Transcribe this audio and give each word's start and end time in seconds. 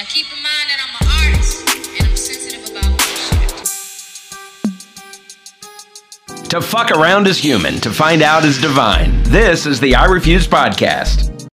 Now 0.00 0.06
keep 0.06 0.24
in 0.34 0.42
mind 0.42 0.70
that 0.70 0.80
I'm 0.80 0.96
an 0.96 1.08
artist 1.26 1.60
and 1.76 2.08
I'm 2.08 2.16
sensitive 2.16 2.70
about 2.70 2.90
bullshit. 6.30 6.48
To 6.48 6.62
fuck 6.62 6.90
around 6.90 7.26
is 7.26 7.36
human, 7.36 7.74
to 7.82 7.90
find 7.90 8.22
out 8.22 8.46
is 8.46 8.58
divine. 8.58 9.22
This 9.24 9.66
is 9.66 9.78
the 9.78 9.96
I 9.96 10.06
Refuse 10.06 10.48
podcast. 10.48 11.50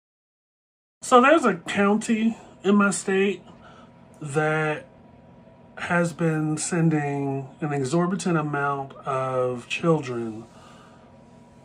So 1.02 1.20
there's 1.20 1.44
a 1.44 1.56
county 1.56 2.38
in 2.64 2.76
my 2.76 2.92
state 2.92 3.42
that 4.22 4.86
has 5.80 6.14
been 6.14 6.56
sending 6.58 7.50
an 7.60 7.74
exorbitant 7.74 8.38
amount 8.38 8.94
of 9.06 9.68
children 9.68 10.46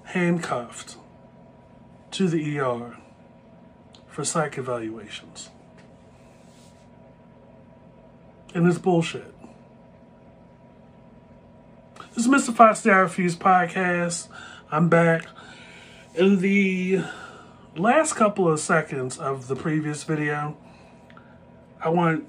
handcuffed 0.07 0.96
to 2.11 2.27
the 2.27 2.59
ER 2.59 2.96
for 4.09 4.25
psych 4.25 4.59
evaluations. 4.59 5.51
And 8.55 8.69
it's 8.69 8.76
bullshit. 8.76 9.32
This 12.14 12.26
is 12.26 12.31
Mr. 12.31 12.54
Fox 12.54 12.86
I 12.86 12.99
Refuse 12.99 13.35
podcast. 13.35 14.29
I'm 14.71 14.90
back. 14.90 15.25
In 16.14 16.40
the 16.40 17.03
last 17.75 18.12
couple 18.12 18.46
of 18.46 18.61
seconds 18.61 19.17
of 19.17 19.49
the 19.49 19.57
previous 19.57 20.04
video, 20.04 20.59
I 21.81 21.89
want 21.89 22.26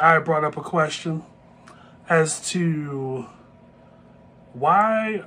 I 0.00 0.18
brought 0.18 0.42
up 0.42 0.56
a 0.56 0.60
question 0.60 1.22
as 2.08 2.40
to 2.50 3.26
why 4.54 5.22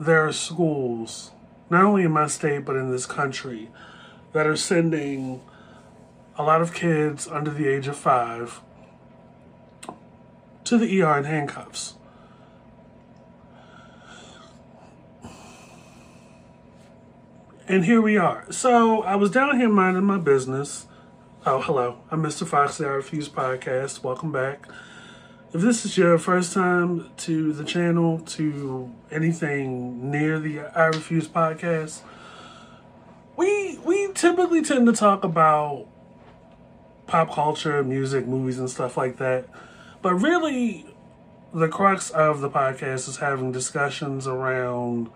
there 0.00 0.26
are 0.26 0.32
schools, 0.32 1.32
not 1.68 1.84
only 1.84 2.04
in 2.04 2.12
my 2.12 2.28
state 2.28 2.64
but 2.64 2.76
in 2.76 2.90
this 2.90 3.04
country, 3.04 3.68
that 4.32 4.46
are 4.46 4.56
sending 4.56 5.42
a 6.38 6.42
lot 6.42 6.62
of 6.62 6.72
kids 6.72 7.28
under 7.28 7.50
the 7.50 7.68
age 7.68 7.88
of 7.88 7.96
five 7.98 8.62
to 10.72 10.78
the 10.78 11.02
ER 11.02 11.18
in 11.18 11.24
handcuffs. 11.24 11.96
And 17.68 17.84
here 17.84 18.00
we 18.00 18.16
are. 18.16 18.50
So 18.50 19.02
I 19.02 19.16
was 19.16 19.30
down 19.30 19.60
here 19.60 19.68
minding 19.68 20.04
my 20.04 20.16
business. 20.16 20.86
Oh, 21.44 21.60
hello. 21.60 21.98
I'm 22.10 22.22
Mr. 22.22 22.46
Fox, 22.46 22.78
the 22.78 22.86
I 22.86 22.92
Refuse 22.92 23.28
podcast. 23.28 24.02
Welcome 24.02 24.32
back. 24.32 24.66
If 25.52 25.60
this 25.60 25.84
is 25.84 25.98
your 25.98 26.16
first 26.16 26.54
time 26.54 27.10
to 27.18 27.52
the 27.52 27.64
channel, 27.64 28.20
to 28.20 28.90
anything 29.10 30.10
near 30.10 30.38
the 30.38 30.60
I 30.60 30.86
Refuse 30.86 31.28
podcast, 31.28 32.00
we 33.36 33.78
we 33.84 34.10
typically 34.14 34.62
tend 34.62 34.86
to 34.86 34.94
talk 34.94 35.22
about 35.22 35.86
pop 37.06 37.30
culture, 37.30 37.84
music, 37.84 38.26
movies, 38.26 38.58
and 38.58 38.70
stuff 38.70 38.96
like 38.96 39.18
that. 39.18 39.50
But 40.02 40.14
really, 40.16 40.84
the 41.54 41.68
crux 41.68 42.10
of 42.10 42.40
the 42.40 42.50
podcast 42.50 43.08
is 43.08 43.18
having 43.18 43.52
discussions 43.52 44.26
around 44.26 45.08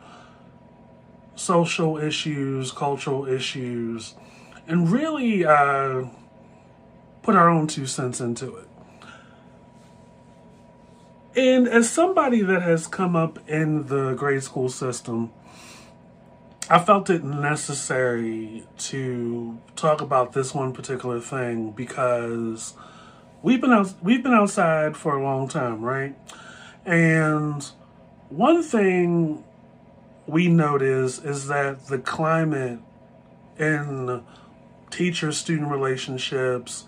social 1.34 1.98
issues, 1.98 2.70
cultural 2.70 3.27
issues, 3.27 4.15
and 4.67 4.91
really 4.91 5.45
uh, 5.45 6.05
put 7.23 7.34
our 7.34 7.48
own 7.51 7.67
two 7.67 7.87
cents 7.87 8.20
into 8.20 8.56
it. 8.56 8.69
And 11.37 11.69
as 11.69 11.91
somebody 11.91 12.41
that 12.43 12.62
has 12.62 12.87
come 12.87 13.15
up 13.15 13.39
in 13.48 13.89
the 13.89 14.15
grade 14.15 14.43
school 14.43 14.71
system, 14.71 15.33
I 16.71 16.78
felt 16.78 17.11
it 17.11 17.23
necessary 17.23 18.67
to 18.78 19.59
talk 19.77 20.00
about 20.00 20.33
this 20.33 20.55
one 20.55 20.73
particular 20.73 21.21
thing 21.21 21.73
because 21.73 22.75
we've 23.42 23.61
been 23.61 23.73
out, 23.73 23.95
we've 24.03 24.23
been 24.23 24.34
outside 24.34 24.97
for 24.97 25.17
a 25.17 25.23
long 25.23 25.48
time, 25.48 25.83
right? 25.83 26.15
And 26.84 27.65
one 28.28 28.62
thing 28.62 29.45
we 30.27 30.49
notice 30.49 31.19
is 31.19 31.47
that 31.49 31.87
the 31.87 31.99
climate 31.99 32.81
in 33.59 34.22
teacher 34.91 35.33
student 35.33 35.71
relationships, 35.71 36.84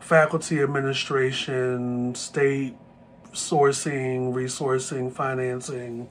faculty 0.00 0.60
administration, 0.60 2.14
state 2.14 2.76
sourcing, 3.32 4.32
resourcing, 4.32 5.12
financing, 5.12 6.08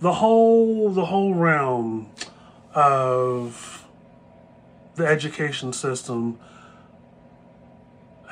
the 0.00 0.12
whole 0.14 0.90
the 0.90 1.06
whole 1.06 1.34
realm 1.34 2.10
of 2.74 3.84
the 4.96 5.06
education 5.06 5.72
system 5.72 6.38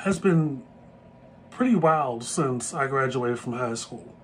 has 0.05 0.19
been 0.19 0.61
pretty 1.49 1.75
wild 1.75 2.23
since 2.23 2.75
I 2.75 2.85
graduated 2.85 3.39
from 3.39 3.53
high 3.53 3.73
school. 3.73 4.15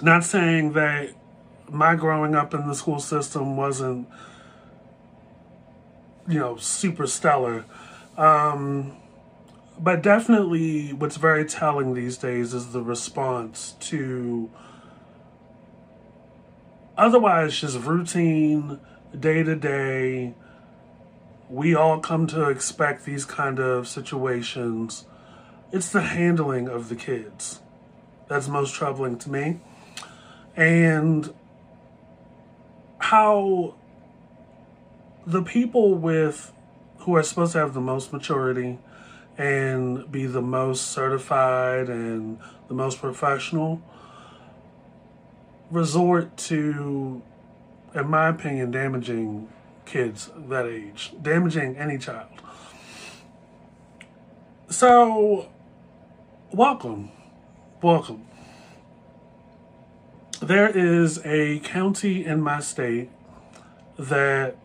Not 0.00 0.24
saying 0.24 0.72
that 0.72 1.10
my 1.68 1.94
growing 1.94 2.34
up 2.34 2.54
in 2.54 2.66
the 2.66 2.74
school 2.74 2.98
system 2.98 3.58
wasn't, 3.58 4.08
you 6.26 6.38
know, 6.38 6.56
super 6.56 7.06
stellar. 7.06 7.66
Um, 8.16 8.96
but 9.78 10.02
definitely 10.02 10.94
what's 10.94 11.18
very 11.18 11.44
telling 11.44 11.92
these 11.92 12.16
days 12.16 12.54
is 12.54 12.72
the 12.72 12.80
response 12.80 13.74
to 13.80 14.50
otherwise 16.96 17.60
just 17.60 17.78
routine, 17.80 18.80
day 19.18 19.42
to 19.42 19.54
day. 19.54 20.34
We 21.52 21.74
all 21.74 22.00
come 22.00 22.26
to 22.28 22.48
expect 22.48 23.04
these 23.04 23.26
kind 23.26 23.58
of 23.58 23.86
situations. 23.86 25.04
It's 25.70 25.92
the 25.92 26.00
handling 26.00 26.66
of 26.66 26.88
the 26.88 26.96
kids 26.96 27.60
that's 28.26 28.48
most 28.48 28.74
troubling 28.74 29.18
to 29.18 29.30
me. 29.30 29.60
And 30.56 31.34
how 32.96 33.74
the 35.26 35.42
people 35.42 35.94
with 35.94 36.54
who 37.00 37.16
are 37.16 37.22
supposed 37.22 37.52
to 37.52 37.58
have 37.58 37.74
the 37.74 37.82
most 37.82 38.14
maturity 38.14 38.78
and 39.36 40.10
be 40.10 40.24
the 40.24 40.40
most 40.40 40.90
certified 40.90 41.90
and 41.90 42.38
the 42.68 42.74
most 42.74 42.98
professional 42.98 43.82
resort 45.70 46.34
to, 46.38 47.20
in 47.94 48.06
my 48.08 48.28
opinion, 48.28 48.70
damaging 48.70 49.52
kids 49.84 50.30
that 50.48 50.66
age, 50.66 51.12
damaging 51.20 51.76
any 51.76 51.98
child. 51.98 52.28
So, 54.68 55.48
welcome, 56.50 57.10
welcome. 57.82 58.26
There 60.40 60.68
is 60.68 61.20
a 61.24 61.60
county 61.60 62.24
in 62.24 62.40
my 62.40 62.60
state 62.60 63.10
that 63.98 64.56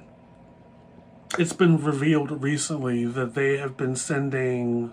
it's 1.38 1.53
been 1.53 1.83
revealed 1.83 2.41
recently 2.41 3.06
that 3.06 3.35
they 3.35 3.57
have 3.57 3.77
been 3.77 3.95
sending 3.95 4.91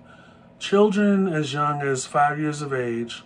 children 0.58 1.28
as 1.28 1.52
young 1.52 1.80
as 1.80 2.06
five 2.06 2.38
years 2.38 2.60
of 2.60 2.72
age 2.72 3.22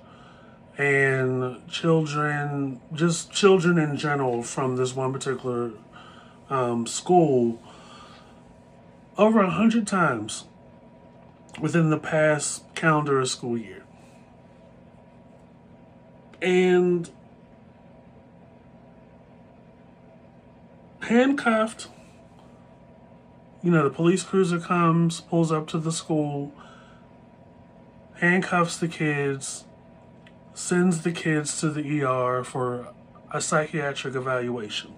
and 0.76 1.66
children, 1.69 2.81
just 2.92 3.32
children 3.32 3.78
in 3.78 3.97
general 3.97 4.42
from 4.42 4.76
this 4.76 4.94
one 4.94 5.12
particular 5.12 5.72
um, 6.50 6.86
school 6.86 7.60
over 9.16 9.41
a 9.41 9.50
hundred 9.50 9.86
times 9.86 10.44
within 11.60 11.91
the 11.91 11.98
past 11.98 12.62
calendar 12.75 13.25
school 13.25 13.59
year. 13.59 13.82
And 16.41 17.10
handcuffed, 21.00 21.88
you 23.62 23.70
know, 23.70 23.82
the 23.82 23.91
police 23.91 24.22
cruiser 24.22 24.60
comes, 24.60 25.20
pulls 25.20 25.50
up 25.50 25.66
to 25.69 25.78
the 25.78 25.91
school, 25.91 26.53
handcuffs 28.20 28.76
the 28.76 28.88
kids, 28.88 29.64
sends 30.55 31.02
the 31.02 31.12
kids 31.12 31.61
to 31.61 31.70
the 31.70 32.02
ER 32.02 32.44
for 32.44 32.88
a 33.32 33.40
psychiatric 33.40 34.14
evaluation. 34.14 34.94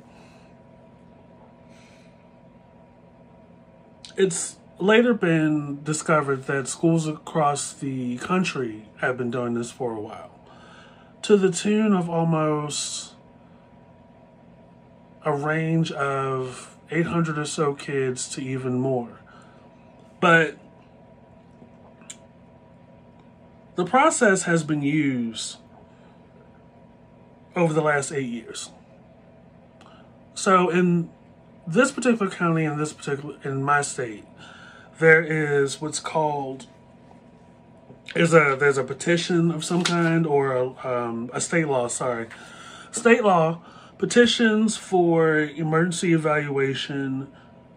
It's 4.22 4.56
later 4.78 5.14
been 5.14 5.82
discovered 5.82 6.44
that 6.44 6.69
schools 6.69 7.08
across 7.08 7.72
the 7.72 8.19
country 8.19 8.84
have 8.99 9.17
been 9.17 9.31
doing 9.31 9.55
this 9.55 9.70
for 9.70 9.94
a 9.94 9.99
while, 9.99 10.38
to 11.22 11.38
the 11.38 11.50
tune 11.50 11.94
of 11.94 12.11
almost 12.11 13.14
a 15.25 15.32
range 15.34 15.90
of 15.93 16.76
800 16.90 17.38
or 17.38 17.46
so 17.46 17.72
kids 17.72 18.28
to 18.34 18.43
even 18.43 18.78
more. 18.78 19.20
But 20.20 20.58
the 23.76 23.87
process 23.87 24.43
has 24.43 24.64
been 24.64 24.82
used 24.82 25.56
over 27.56 27.73
the 27.73 27.81
last 27.81 28.12
eight 28.12 28.28
years. 28.28 28.69
So 30.34 30.69
in 30.69 31.08
this 31.66 31.92
particular 31.92 32.30
county, 32.30 32.64
in 32.64 32.78
this 32.78 32.92
particular, 32.92 33.36
in 33.44 33.62
my 33.62 33.82
state, 33.82 34.24
there 34.98 35.22
is 35.22 35.80
what's 35.80 36.00
called 36.00 36.66
is 38.14 38.34
a 38.34 38.56
there's 38.58 38.78
a 38.78 38.84
petition 38.84 39.50
of 39.50 39.64
some 39.64 39.84
kind 39.84 40.26
or 40.26 40.52
a, 40.52 40.86
um, 40.86 41.30
a 41.32 41.40
state 41.40 41.68
law. 41.68 41.86
Sorry, 41.88 42.26
state 42.90 43.22
law 43.22 43.62
petitions 43.98 44.76
for 44.76 45.38
emergency 45.38 46.12
evaluation, 46.12 47.28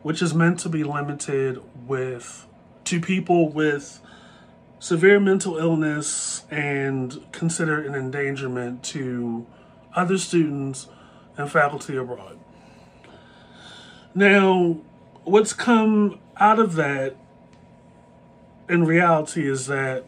which 0.01 0.21
is 0.21 0.33
meant 0.33 0.59
to 0.61 0.69
be 0.69 0.83
limited 0.83 1.61
with 1.87 2.47
to 2.85 2.99
people 2.99 3.49
with 3.49 4.01
severe 4.79 5.19
mental 5.19 5.57
illness 5.57 6.43
and 6.51 7.25
consider 7.31 7.81
an 7.81 7.95
endangerment 7.95 8.83
to 8.83 9.45
other 9.95 10.17
students 10.17 10.87
and 11.37 11.49
faculty 11.51 11.95
abroad. 11.95 12.37
Now, 14.15 14.77
what's 15.23 15.53
come 15.53 16.19
out 16.37 16.59
of 16.59 16.75
that 16.75 17.15
in 18.69 18.85
reality 18.85 19.47
is 19.47 19.65
that 19.67 20.05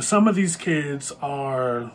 some 0.00 0.28
of 0.28 0.36
these 0.36 0.54
kids 0.54 1.12
are 1.20 1.90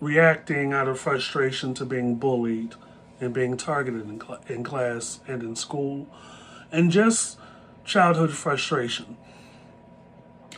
reacting 0.00 0.72
out 0.72 0.88
of 0.88 0.98
frustration 0.98 1.72
to 1.74 1.84
being 1.84 2.16
bullied 2.16 2.74
and 3.20 3.32
being 3.32 3.56
targeted 3.56 4.08
in, 4.08 4.20
cl- 4.20 4.40
in 4.48 4.64
class 4.64 5.20
and 5.28 5.40
in 5.42 5.54
school, 5.54 6.08
and 6.72 6.90
just 6.90 7.38
childhood 7.84 8.32
frustration. 8.32 9.16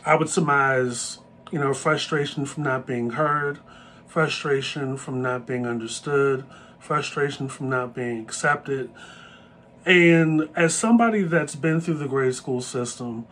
I 0.03 0.15
would 0.15 0.29
surmise, 0.29 1.19
you 1.51 1.59
know, 1.59 1.75
frustration 1.75 2.47
from 2.47 2.63
not 2.63 2.87
being 2.87 3.11
heard, 3.11 3.59
frustration 4.07 4.97
from 4.97 5.21
not 5.21 5.45
being 5.45 5.67
understood, 5.67 6.45
frustration 6.83 7.47
from 7.47 7.69
not 7.69 7.95
being 7.95 8.19
accepted. 8.19 8.91
And 9.85 10.49
as 10.55 10.75
somebody 10.75 11.23
that's 11.23 11.55
been 11.55 11.81
through 11.81 11.95
the 11.95 12.07
grade 12.07 12.35
school 12.35 12.61
system, 12.61 13.25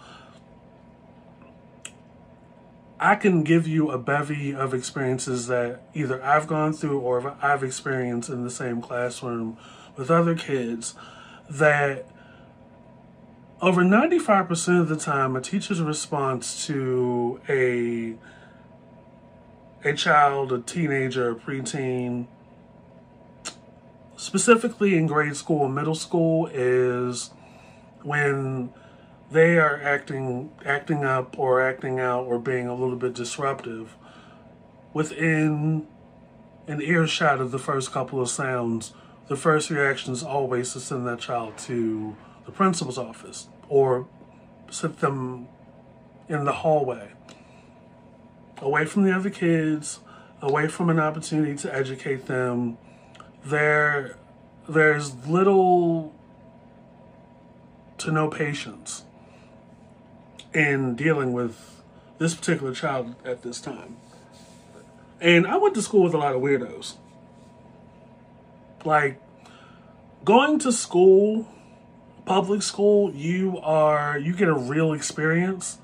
I 2.99 3.15
can 3.15 3.43
give 3.43 3.67
you 3.67 3.91
a 3.91 3.97
bevy 3.97 4.53
of 4.53 4.73
experiences 4.73 5.47
that 5.47 5.81
either 5.93 6.23
I've 6.23 6.47
gone 6.47 6.73
through 6.73 6.99
or 6.99 7.35
I've 7.41 7.63
experienced 7.63 8.29
in 8.29 8.43
the 8.43 8.51
same 8.51 8.81
classroom 8.81 9.57
with 9.97 10.09
other 10.09 10.35
kids 10.35 10.93
that 11.49 12.07
over 13.61 13.81
95% 13.81 14.79
of 14.79 14.87
the 14.87 14.95
time 14.95 15.35
a 15.35 15.41
teacher's 15.41 15.81
response 15.81 16.65
to 16.67 17.41
a 17.49 18.15
a 19.83 19.93
child, 19.93 20.51
a 20.51 20.59
teenager, 20.59 21.31
a 21.31 21.35
preteen, 21.35 22.27
specifically 24.31 24.97
in 24.97 25.07
grade 25.07 25.35
school 25.35 25.65
and 25.65 25.75
middle 25.75 25.93
school 25.93 26.47
is 26.53 27.31
when 28.01 28.69
they 29.29 29.57
are 29.57 29.81
acting 29.83 30.49
acting 30.65 31.03
up 31.03 31.37
or 31.37 31.61
acting 31.61 31.99
out 31.99 32.23
or 32.23 32.39
being 32.39 32.65
a 32.65 32.73
little 32.73 32.95
bit 32.95 33.13
disruptive 33.13 33.97
within 34.93 35.85
an 36.65 36.81
earshot 36.81 37.41
of 37.41 37.51
the 37.51 37.59
first 37.59 37.91
couple 37.91 38.21
of 38.21 38.29
sounds 38.29 38.93
the 39.27 39.35
first 39.35 39.69
reaction 39.69 40.13
is 40.13 40.23
always 40.23 40.71
to 40.71 40.79
send 40.79 41.05
that 41.05 41.19
child 41.19 41.57
to 41.57 42.15
the 42.45 42.53
principal's 42.53 42.97
office 42.97 43.49
or 43.67 44.07
sit 44.69 44.99
them 44.99 45.49
in 46.29 46.45
the 46.45 46.53
hallway. 46.53 47.11
Away 48.61 48.85
from 48.85 49.03
the 49.03 49.13
other 49.13 49.29
kids 49.29 49.99
away 50.41 50.69
from 50.69 50.89
an 50.89 51.01
opportunity 51.01 51.55
to 51.55 51.75
educate 51.75 52.27
them 52.27 52.77
there 53.43 54.15
there's 54.67 55.15
little 55.27 56.13
to 57.97 58.11
no 58.11 58.27
patience 58.27 59.03
in 60.53 60.95
dealing 60.95 61.33
with 61.33 61.81
this 62.17 62.33
particular 62.33 62.73
child 62.73 63.15
at 63.23 63.41
this 63.41 63.61
time. 63.61 63.97
And 65.19 65.45
I 65.45 65.57
went 65.57 65.75
to 65.75 65.81
school 65.81 66.03
with 66.03 66.13
a 66.13 66.17
lot 66.17 66.35
of 66.35 66.41
weirdos. 66.41 66.95
Like 68.83 69.21
going 70.25 70.57
to 70.59 70.71
school, 70.71 71.47
public 72.25 72.63
school, 72.63 73.13
you 73.13 73.59
are 73.59 74.17
you 74.17 74.33
get 74.35 74.47
a 74.47 74.53
real 74.53 74.93
experience 74.93 75.77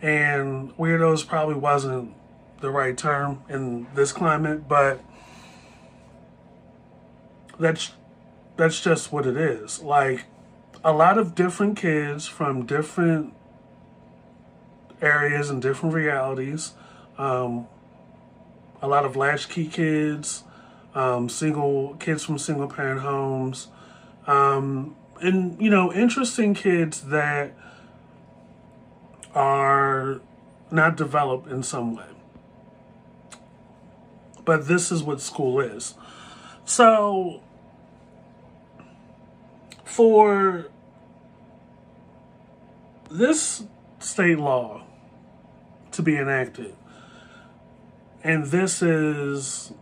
and 0.00 0.76
weirdos 0.76 1.26
probably 1.26 1.54
wasn't 1.54 2.12
the 2.60 2.70
right 2.70 2.98
term 2.98 3.42
in 3.48 3.86
this 3.94 4.12
climate, 4.12 4.68
but 4.68 5.00
that's 7.58 7.92
that's 8.56 8.80
just 8.80 9.12
what 9.12 9.26
it 9.26 9.36
is. 9.36 9.82
Like 9.82 10.24
a 10.84 10.92
lot 10.92 11.18
of 11.18 11.34
different 11.34 11.76
kids 11.76 12.26
from 12.26 12.66
different 12.66 13.34
areas 15.00 15.50
and 15.50 15.60
different 15.60 15.94
realities. 15.94 16.72
Um, 17.18 17.66
a 18.80 18.88
lot 18.88 19.04
of 19.04 19.16
latchkey 19.16 19.66
kids, 19.66 20.44
um, 20.94 21.28
single 21.28 21.94
kids 21.94 22.24
from 22.24 22.38
single 22.38 22.68
parent 22.68 23.00
homes, 23.00 23.68
um, 24.26 24.96
and 25.20 25.60
you 25.60 25.70
know, 25.70 25.92
interesting 25.92 26.52
kids 26.54 27.02
that 27.02 27.52
are 29.34 30.20
not 30.70 30.96
developed 30.96 31.48
in 31.48 31.62
some 31.62 31.94
way. 31.94 32.04
But 34.44 34.66
this 34.66 34.90
is 34.90 35.02
what 35.02 35.20
school 35.20 35.60
is. 35.60 35.94
So, 36.64 37.40
for 39.92 40.64
this 43.10 43.64
state 43.98 44.38
law 44.38 44.82
to 45.90 46.02
be 46.02 46.16
enacted. 46.16 46.74
And 48.24 48.46
this 48.46 48.80
is 48.80 49.74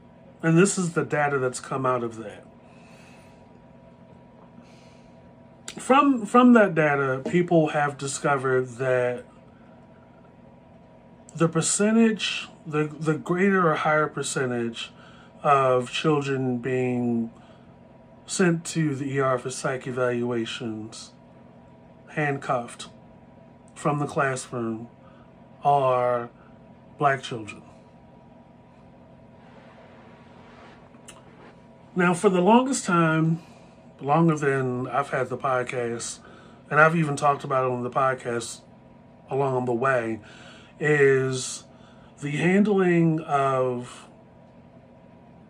and 0.43 0.59
this 0.59 0.79
is 0.79 0.95
the 0.95 1.05
data 1.05 1.39
that's 1.39 1.61
come 1.61 1.87
out 1.87 2.03
of 2.03 2.17
that. 2.17 2.45
From 5.79 6.27
from 6.27 6.55
that 6.55 6.75
data, 6.75 7.23
people 7.31 7.69
have 7.69 7.97
discovered 7.97 8.79
that 8.79 9.25
the 11.37 11.49
percentage, 11.49 12.49
the 12.67 12.89
the 12.99 13.15
greater 13.15 13.71
or 13.71 13.77
higher 13.77 14.09
percentage 14.09 14.91
of 15.45 15.93
children 15.93 16.59
being 16.59 17.31
sent 18.31 18.65
to 18.65 18.95
the 18.95 19.19
ER 19.19 19.37
for 19.39 19.51
psych 19.51 19.89
evaluations, 19.89 21.11
handcuffed 22.11 22.87
from 23.75 23.99
the 23.99 24.07
classroom 24.07 24.87
are 25.65 26.31
black 26.97 27.25
children. 27.25 27.61
Now, 31.97 32.15
for 32.15 32.31
the 32.31 32.41
longest 32.41 32.85
time, 32.85 33.43
longer 34.01 34.37
than 34.37 34.87
I've 34.87 35.11
had 35.11 35.29
the 35.29 35.37
podcast, 35.37 36.21
and 36.71 36.79
I've 36.79 36.95
even 36.95 37.17
talked 37.17 37.43
about 37.43 37.65
it 37.65 37.73
on 37.73 37.83
the 37.83 37.91
podcast 37.91 38.61
along 39.29 39.65
the 39.65 39.73
way, 39.73 40.21
is 40.79 41.65
the 42.23 42.31
handling 42.31 43.19
of 43.23 44.07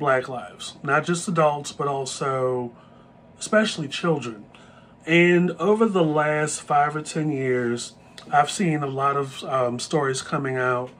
black 0.00 0.28
lives, 0.28 0.74
not 0.82 1.04
just 1.04 1.28
adults, 1.28 1.70
but 1.70 1.86
also, 1.86 2.72
especially 3.38 3.86
children. 3.86 4.46
And 5.06 5.52
over 5.52 5.86
the 5.86 6.02
last 6.02 6.62
five 6.62 6.96
or 6.96 7.02
ten 7.02 7.30
years, 7.30 7.94
I've 8.32 8.50
seen 8.50 8.82
a 8.82 8.88
lot 8.88 9.16
of 9.16 9.44
um, 9.44 9.78
stories 9.78 10.22
coming 10.22 10.56
out 10.56 10.90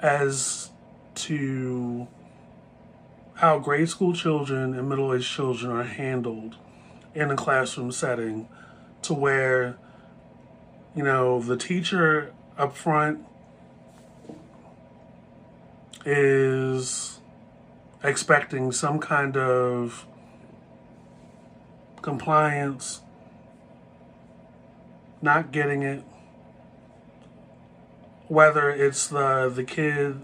as 0.00 0.70
to 1.14 2.06
how 3.34 3.58
grade 3.58 3.88
school 3.88 4.12
children 4.12 4.74
and 4.74 4.88
middle 4.88 5.12
aged 5.12 5.28
children 5.28 5.72
are 5.72 5.82
handled 5.82 6.56
in 7.14 7.30
a 7.30 7.36
classroom 7.36 7.90
setting 7.90 8.48
to 9.02 9.14
where, 9.14 9.76
you 10.94 11.02
know, 11.02 11.40
the 11.40 11.56
teacher 11.56 12.32
up 12.56 12.76
front 12.76 13.24
is 16.10 17.20
expecting 18.02 18.72
some 18.72 18.98
kind 18.98 19.36
of 19.36 20.06
compliance 22.00 23.02
not 25.20 25.52
getting 25.52 25.82
it, 25.82 26.02
whether 28.28 28.70
it's 28.70 29.08
the 29.08 29.52
the 29.54 29.64
kid 29.64 30.22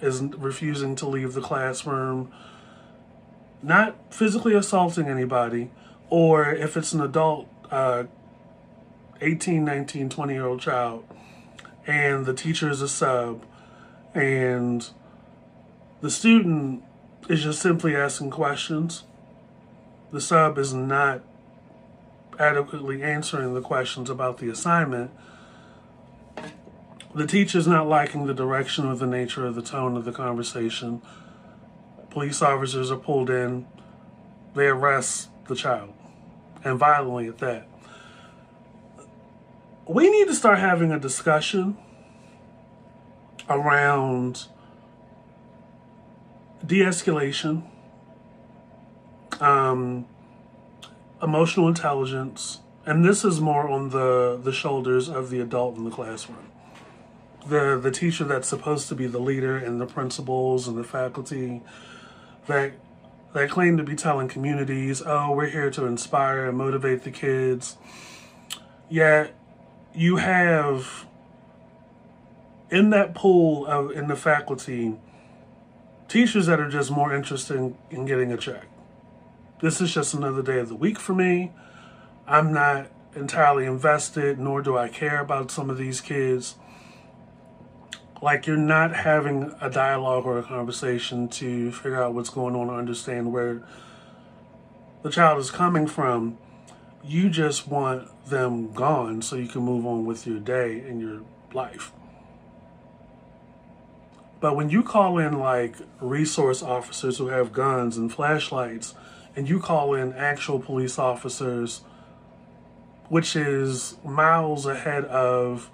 is 0.00 0.22
refusing 0.22 0.96
to 0.96 1.06
leave 1.06 1.34
the 1.34 1.40
classroom, 1.40 2.32
not 3.62 3.94
physically 4.12 4.54
assaulting 4.54 5.06
anybody, 5.06 5.70
or 6.10 6.52
if 6.52 6.76
it's 6.76 6.92
an 6.92 7.00
adult, 7.00 7.46
uh, 7.70 8.04
18, 9.20 9.64
19, 9.64 10.08
20 10.08 10.34
year 10.34 10.46
old 10.46 10.60
child, 10.60 11.04
and 11.86 12.26
the 12.26 12.34
teacher 12.34 12.68
is 12.68 12.82
a 12.82 12.88
sub, 12.88 13.44
and 14.14 14.88
the 16.02 16.10
student 16.10 16.84
is 17.30 17.42
just 17.42 17.62
simply 17.62 17.96
asking 17.96 18.30
questions. 18.30 19.04
The 20.12 20.20
sub 20.20 20.58
is 20.58 20.74
not 20.74 21.22
adequately 22.38 23.02
answering 23.02 23.54
the 23.54 23.62
questions 23.62 24.10
about 24.10 24.38
the 24.38 24.50
assignment, 24.50 25.10
the 27.14 27.26
teacher's 27.26 27.66
not 27.66 27.88
liking 27.88 28.26
the 28.26 28.34
direction 28.34 28.86
or 28.86 28.96
the 28.96 29.06
nature 29.06 29.46
of 29.46 29.54
the 29.54 29.62
tone 29.62 29.96
of 29.96 30.04
the 30.04 30.12
conversation. 30.12 31.02
Police 32.10 32.42
officers 32.42 32.90
are 32.90 32.96
pulled 32.96 33.30
in, 33.30 33.66
they 34.54 34.66
arrest 34.66 35.28
the 35.46 35.54
child, 35.54 35.92
and 36.64 36.78
violently 36.78 37.28
at 37.28 37.38
that. 37.38 37.68
We 39.86 40.10
need 40.10 40.26
to 40.28 40.34
start 40.34 40.58
having 40.58 40.90
a 40.90 40.98
discussion 40.98 41.76
around 43.48 44.46
de 46.64 46.80
escalation, 46.80 47.62
um, 49.40 50.06
emotional 51.22 51.68
intelligence, 51.68 52.60
and 52.84 53.04
this 53.04 53.24
is 53.24 53.40
more 53.40 53.68
on 53.68 53.90
the, 53.90 54.38
the 54.42 54.52
shoulders 54.52 55.08
of 55.08 55.30
the 55.30 55.40
adult 55.40 55.76
in 55.76 55.84
the 55.84 55.90
classroom. 55.90 56.50
The, 57.46 57.78
the 57.80 57.90
teacher 57.90 58.24
that's 58.24 58.48
supposed 58.48 58.88
to 58.88 58.94
be 58.94 59.06
the 59.06 59.18
leader 59.18 59.56
and 59.56 59.80
the 59.80 59.86
principals 59.86 60.68
and 60.68 60.76
the 60.76 60.84
faculty 60.84 61.62
that 62.46 62.74
that 63.32 63.48
claim 63.48 63.78
to 63.78 63.82
be 63.82 63.94
telling 63.94 64.28
communities, 64.28 65.02
oh, 65.04 65.32
we're 65.32 65.48
here 65.48 65.70
to 65.70 65.86
inspire 65.86 66.46
and 66.46 66.58
motivate 66.58 67.02
the 67.02 67.10
kids. 67.10 67.78
Yet 68.90 69.34
you 69.94 70.16
have 70.16 71.06
in 72.70 72.90
that 72.90 73.14
pool 73.14 73.66
of 73.66 73.90
in 73.90 74.08
the 74.08 74.16
faculty 74.16 74.98
teachers 76.12 76.44
that 76.44 76.60
are 76.60 76.68
just 76.68 76.90
more 76.90 77.14
interested 77.14 77.56
in, 77.56 77.74
in 77.90 78.04
getting 78.04 78.30
a 78.30 78.36
check. 78.36 78.66
This 79.62 79.80
is 79.80 79.94
just 79.94 80.12
another 80.12 80.42
day 80.42 80.58
of 80.58 80.68
the 80.68 80.74
week 80.74 80.98
for 80.98 81.14
me. 81.14 81.52
I'm 82.26 82.52
not 82.52 82.88
entirely 83.16 83.64
invested, 83.64 84.38
nor 84.38 84.60
do 84.60 84.76
I 84.76 84.90
care 84.90 85.20
about 85.20 85.50
some 85.50 85.70
of 85.70 85.78
these 85.78 86.02
kids. 86.02 86.56
Like, 88.20 88.46
you're 88.46 88.58
not 88.58 88.94
having 88.94 89.54
a 89.58 89.70
dialogue 89.70 90.26
or 90.26 90.38
a 90.38 90.42
conversation 90.42 91.28
to 91.28 91.72
figure 91.72 92.02
out 92.02 92.12
what's 92.12 92.28
going 92.28 92.54
on 92.56 92.68
or 92.68 92.78
understand 92.78 93.32
where 93.32 93.62
the 95.02 95.10
child 95.10 95.38
is 95.38 95.50
coming 95.50 95.86
from. 95.86 96.36
You 97.02 97.30
just 97.30 97.66
want 97.66 98.26
them 98.26 98.72
gone 98.72 99.22
so 99.22 99.36
you 99.36 99.48
can 99.48 99.62
move 99.62 99.86
on 99.86 100.04
with 100.04 100.26
your 100.26 100.40
day 100.40 100.80
and 100.80 101.00
your 101.00 101.22
life. 101.54 101.90
But 104.42 104.56
when 104.56 104.70
you 104.70 104.82
call 104.82 105.18
in 105.18 105.38
like 105.38 105.76
resource 106.00 106.64
officers 106.64 107.18
who 107.18 107.28
have 107.28 107.52
guns 107.52 107.96
and 107.96 108.12
flashlights, 108.12 108.92
and 109.36 109.48
you 109.48 109.60
call 109.60 109.94
in 109.94 110.12
actual 110.14 110.58
police 110.58 110.98
officers, 110.98 111.82
which 113.08 113.36
is 113.36 113.96
miles 114.04 114.66
ahead 114.66 115.04
of 115.04 115.70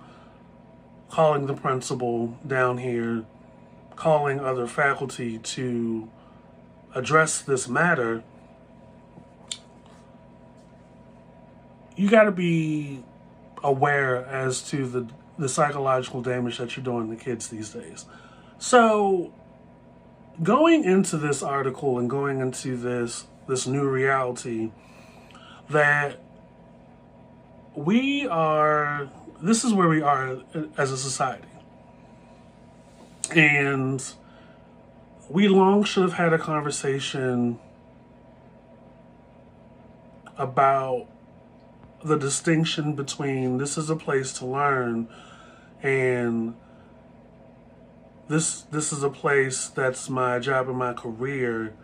calling 1.09 1.47
the 1.47 1.55
principal 1.55 2.37
down 2.47 2.77
here, 2.77 3.25
calling 3.97 4.39
other 4.39 4.67
faculty 4.67 5.39
to 5.39 6.11
address 6.95 7.41
this 7.41 7.69
matter, 7.69 8.23
you 11.97 12.11
got 12.11 12.25
to 12.25 12.33
be 12.33 13.03
aware 13.65 14.27
as 14.27 14.61
to 14.69 14.87
the, 14.87 15.09
the 15.39 15.49
psychological 15.49 16.21
damage 16.21 16.59
that 16.59 16.77
you're 16.77 16.85
doing 16.85 17.09
to 17.09 17.17
kids 17.17 17.49
these 17.49 17.71
days. 17.71 18.05
So, 18.59 19.33
going 20.43 20.85
into 20.85 21.17
this 21.17 21.43
article 21.43 21.99
and 21.99 22.11
going 22.11 22.41
into 22.41 22.77
this 22.77 23.27
this 23.47 23.67
new 23.67 23.89
reality 23.89 24.71
that 25.71 26.21
we 27.75 28.27
are 28.27 29.09
this 29.41 29.65
is 29.65 29.73
where 29.73 29.89
we 29.89 30.03
are 30.03 30.41
as 30.77 30.91
a 30.91 30.97
society. 30.97 31.47
And 33.31 34.05
we 35.29 35.47
long 35.47 35.85
should 35.85 36.03
have 36.03 36.15
had 36.15 36.33
a 36.33 36.39
conversation 36.39 37.61
about 40.37 41.07
the 42.03 42.17
distinction 42.17 42.95
between 42.95 43.59
this 43.59 43.77
is 43.77 43.91
a 43.91 43.97
place 43.97 44.33
to 44.33 44.47
learn 44.47 45.09
and 45.83 46.55
this 48.29 48.63
this 48.63 48.93
is 48.93 49.03
a 49.03 49.11
place 49.11 49.69
that's 49.69 50.09
my 50.09 50.39
job 50.39 50.69
and 50.69 50.79
my 50.79 50.93
career 50.93 51.75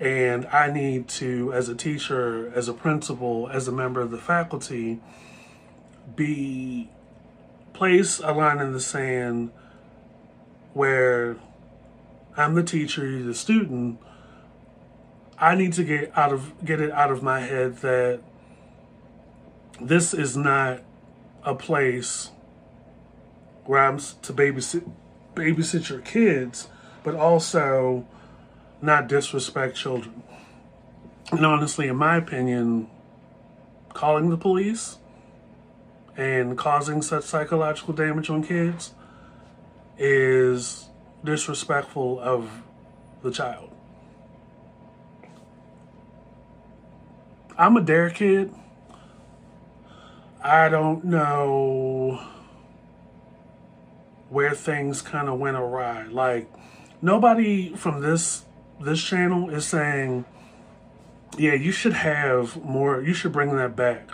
and 0.00 0.46
I 0.46 0.70
need 0.70 1.06
to 1.08 1.52
as 1.52 1.68
a 1.68 1.76
teacher, 1.76 2.52
as 2.56 2.68
a 2.68 2.74
principal, 2.74 3.48
as 3.48 3.68
a 3.68 3.72
member 3.72 4.00
of 4.00 4.10
the 4.10 4.18
faculty 4.18 5.00
be 6.16 6.90
place 7.72 8.18
a 8.18 8.32
line 8.32 8.58
in 8.58 8.72
the 8.72 8.80
sand 8.80 9.50
where 10.74 11.36
I'm 12.36 12.54
the 12.54 12.62
teacher, 12.62 13.06
you're 13.06 13.22
the 13.22 13.34
student. 13.34 14.00
I 15.38 15.54
need 15.54 15.72
to 15.74 15.84
get 15.84 16.16
out 16.16 16.32
of 16.32 16.64
get 16.64 16.80
it 16.80 16.90
out 16.90 17.10
of 17.10 17.22
my 17.22 17.40
head 17.40 17.78
that 17.78 18.20
this 19.80 20.14
is 20.14 20.36
not 20.36 20.82
a 21.44 21.54
place 21.54 22.30
where 23.64 23.84
I'm 23.84 23.98
to 23.98 24.32
babysit 24.32 24.90
babysit 25.34 25.88
your 25.88 26.00
kids, 26.00 26.68
but 27.02 27.14
also 27.14 28.06
not 28.80 29.08
disrespect 29.08 29.76
children. 29.76 30.22
And 31.30 31.46
honestly, 31.46 31.88
in 31.88 31.96
my 31.96 32.16
opinion, 32.16 32.88
calling 33.94 34.30
the 34.30 34.36
police 34.36 34.98
and 36.16 36.58
causing 36.58 37.00
such 37.00 37.24
psychological 37.24 37.94
damage 37.94 38.28
on 38.28 38.42
kids 38.42 38.92
is 39.96 40.88
disrespectful 41.24 42.20
of 42.20 42.62
the 43.22 43.30
child. 43.30 43.70
I'm 47.56 47.76
a 47.76 47.80
DARE 47.80 48.10
kid. 48.10 48.52
I 50.42 50.68
don't 50.68 51.04
know 51.04 52.20
where 54.32 54.54
things 54.54 55.02
kind 55.02 55.28
of 55.28 55.38
went 55.38 55.56
awry. 55.56 56.06
Like 56.06 56.50
nobody 57.02 57.74
from 57.74 58.00
this 58.00 58.44
this 58.80 59.02
channel 59.02 59.50
is 59.50 59.66
saying, 59.66 60.24
yeah, 61.36 61.54
you 61.54 61.70
should 61.70 61.92
have 61.92 62.62
more, 62.64 63.02
you 63.02 63.14
should 63.14 63.32
bring 63.32 63.54
that 63.56 63.76
back. 63.76 64.10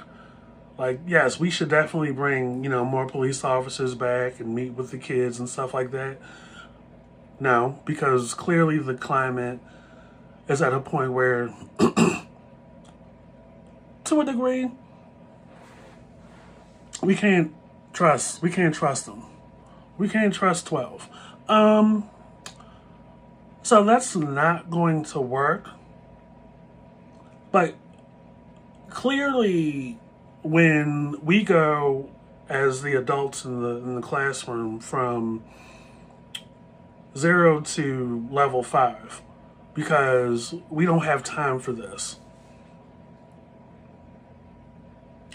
Like, 0.76 1.00
yes, 1.06 1.40
we 1.40 1.50
should 1.50 1.68
definitely 1.68 2.12
bring, 2.12 2.62
you 2.62 2.70
know, 2.70 2.84
more 2.84 3.06
police 3.06 3.42
officers 3.42 3.94
back 3.94 4.38
and 4.40 4.54
meet 4.54 4.74
with 4.74 4.90
the 4.90 4.98
kids 4.98 5.38
and 5.38 5.48
stuff 5.48 5.74
like 5.74 5.90
that. 5.92 6.18
No, 7.40 7.80
because 7.84 8.34
clearly 8.34 8.78
the 8.78 8.94
climate 8.94 9.60
is 10.48 10.62
at 10.62 10.72
a 10.72 10.80
point 10.80 11.12
where, 11.12 11.52
to 14.04 14.20
a 14.20 14.24
degree, 14.24 14.70
we 17.02 17.14
can't 17.14 17.54
trust, 17.92 18.42
we 18.42 18.50
can't 18.50 18.74
trust 18.74 19.06
them. 19.06 19.27
We 19.98 20.08
can't 20.08 20.32
trust 20.32 20.66
12. 20.66 21.08
Um, 21.48 22.08
so 23.62 23.84
that's 23.84 24.16
not 24.16 24.70
going 24.70 25.04
to 25.04 25.20
work. 25.20 25.68
But 27.50 27.74
clearly, 28.88 29.98
when 30.42 31.16
we 31.22 31.42
go 31.42 32.10
as 32.48 32.82
the 32.82 32.94
adults 32.94 33.44
in 33.44 33.62
the 33.62 33.76
in 33.76 33.96
the 33.96 34.00
classroom 34.00 34.80
from 34.80 35.42
zero 37.16 37.60
to 37.60 38.26
level 38.30 38.62
five, 38.62 39.22
because 39.74 40.54
we 40.70 40.86
don't 40.86 41.04
have 41.04 41.22
time 41.22 41.58
for 41.58 41.72
this. 41.72 42.18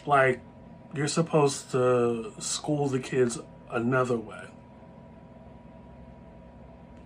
Like, 0.05 0.41
you're 0.93 1.07
supposed 1.07 1.71
to 1.71 2.33
school 2.39 2.89
the 2.89 2.99
kids 2.99 3.39
another 3.73 4.17
way. 4.17 4.45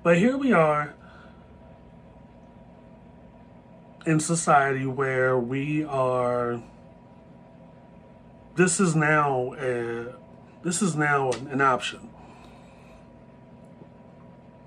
But 0.04 0.18
here 0.18 0.38
we 0.38 0.54
are 0.54 0.94
in 4.08 4.22
society 4.22 4.86
where 4.86 5.38
we 5.38 5.84
are 5.84 6.64
this 8.56 8.80
is 8.80 8.96
now 8.96 9.54
a, 9.60 10.06
this 10.64 10.82
is 10.82 10.96
now 10.96 11.32
an 11.52 11.60
option 11.60 12.10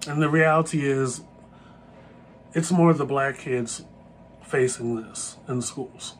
and 0.06 0.20
the 0.20 0.28
reality 0.28 0.86
is 0.86 1.22
it's 2.52 2.70
more 2.70 2.92
the 2.92 3.06
black 3.06 3.38
kids 3.38 3.82
facing 4.42 4.96
this 4.96 5.38
in 5.48 5.62
schools 5.62 6.16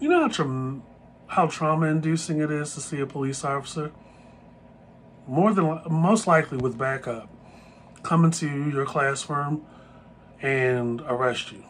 you 0.00 0.08
know 0.08 0.28
how, 0.28 0.82
how 1.30 1.46
trauma 1.46 1.86
inducing 1.86 2.40
it 2.40 2.50
is 2.50 2.74
to 2.74 2.80
see 2.80 3.00
a 3.00 3.06
police 3.06 3.44
officer 3.44 3.90
more 5.26 5.52
than 5.54 5.80
most 5.88 6.26
likely 6.26 6.58
with 6.58 6.76
backup 6.76 7.28
come 8.02 8.24
into 8.24 8.70
your 8.70 8.84
classroom 8.84 9.64
and 10.42 11.00
arrest 11.02 11.52
you. 11.52 11.64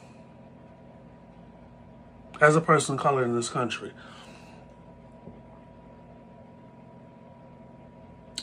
as 2.41 2.57
a 2.57 2.61
person 2.61 2.95
of 2.95 3.01
color 3.01 3.25
in 3.25 3.35
this 3.35 3.49
country. 3.49 3.93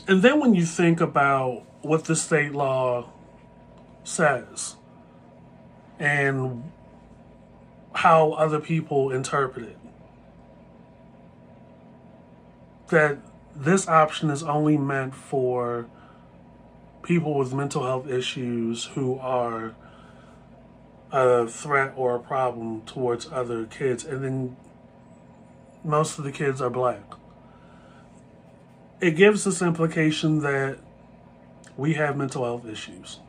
And 0.06 0.22
then 0.22 0.40
when 0.40 0.54
you 0.54 0.64
think 0.64 1.00
about 1.00 1.64
what 1.82 2.04
the 2.04 2.16
state 2.16 2.52
law 2.52 3.10
says 4.04 4.76
and 5.98 6.70
how 7.92 8.32
other 8.32 8.60
people 8.60 9.10
interpret 9.10 9.66
it, 9.66 9.77
that 12.88 13.18
this 13.54 13.88
option 13.88 14.30
is 14.30 14.42
only 14.42 14.76
meant 14.76 15.14
for 15.14 15.86
people 17.02 17.34
with 17.34 17.52
mental 17.52 17.84
health 17.84 18.08
issues 18.08 18.84
who 18.86 19.18
are 19.18 19.74
a 21.10 21.46
threat 21.46 21.92
or 21.96 22.16
a 22.16 22.20
problem 22.20 22.82
towards 22.82 23.30
other 23.32 23.64
kids, 23.64 24.04
and 24.04 24.22
then 24.22 24.56
most 25.82 26.18
of 26.18 26.24
the 26.24 26.32
kids 26.32 26.60
are 26.60 26.70
black. 26.70 27.02
It 29.00 29.12
gives 29.12 29.44
this 29.44 29.62
implication 29.62 30.40
that 30.40 30.78
we 31.76 31.94
have 31.94 32.16
mental 32.16 32.44
health 32.44 32.66
issues. 32.66 33.20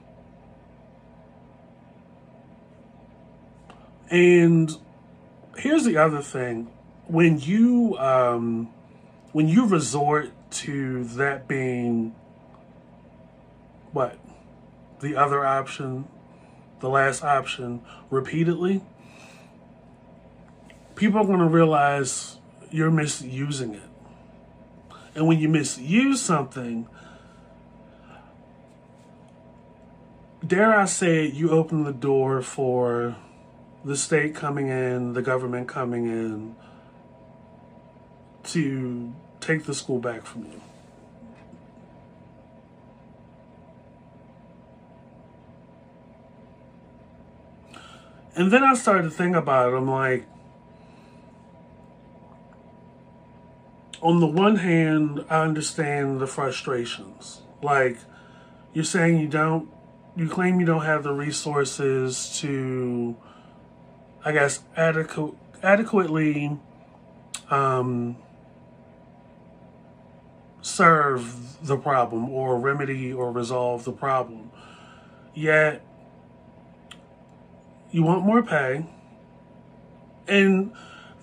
And 4.09 4.71
here's 5.55 5.85
the 5.85 5.97
other 5.97 6.21
thing 6.21 6.71
when 7.07 7.39
you 7.39 7.95
um, 7.97 8.73
when 9.31 9.47
you 9.47 9.65
resort 9.65 10.31
to 10.51 11.03
that 11.03 11.47
being 11.47 12.15
what 13.91 14.17
the 14.99 15.15
other 15.15 15.45
option 15.45 16.07
the 16.79 16.89
last 16.89 17.23
option 17.23 17.81
repeatedly, 18.09 18.81
people 20.95 21.19
are 21.19 21.25
going 21.25 21.39
to 21.39 21.45
realize 21.45 22.37
you're 22.71 22.91
misusing 22.91 23.75
it. 23.75 23.83
And 25.15 25.27
when 25.27 25.39
you 25.39 25.49
misuse 25.49 26.21
something, 26.21 26.87
dare 30.45 30.73
I 30.73 30.85
say 30.85 31.25
it, 31.27 31.33
you 31.33 31.51
open 31.51 31.83
the 31.83 31.91
door 31.91 32.41
for 32.41 33.17
the 33.83 33.97
state 33.97 34.35
coming 34.35 34.67
in, 34.67 35.13
the 35.13 35.21
government 35.21 35.67
coming 35.67 36.05
in 36.05 36.55
to 38.43 39.13
take 39.39 39.65
the 39.65 39.73
school 39.73 39.99
back 39.99 40.25
from 40.25 40.45
you. 40.45 40.61
And 48.35 48.51
then 48.51 48.63
I 48.63 48.73
started 48.73 49.03
to 49.03 49.09
think 49.09 49.35
about 49.35 49.73
it. 49.73 49.75
I'm 49.75 49.89
like, 49.89 50.25
on 54.01 54.21
the 54.21 54.27
one 54.27 54.55
hand, 54.57 55.25
I 55.29 55.41
understand 55.41 56.21
the 56.21 56.27
frustrations. 56.27 57.41
Like, 57.61 57.97
you're 58.73 58.85
saying 58.85 59.19
you 59.19 59.27
don't, 59.27 59.69
you 60.15 60.29
claim 60.29 60.59
you 60.59 60.65
don't 60.65 60.85
have 60.85 61.03
the 61.03 61.11
resources 61.11 62.39
to, 62.39 63.17
I 64.23 64.31
guess, 64.31 64.61
adequate, 64.77 65.33
adequately 65.61 66.57
um, 67.49 68.15
serve 70.61 71.65
the 71.65 71.77
problem 71.77 72.29
or 72.29 72.59
remedy 72.59 73.13
or 73.13 73.31
resolve 73.31 73.83
the 73.85 73.91
problem. 73.91 74.51
Yet, 75.33 75.85
you 77.91 78.03
want 78.03 78.25
more 78.25 78.43
pay. 78.43 78.85
And 80.27 80.73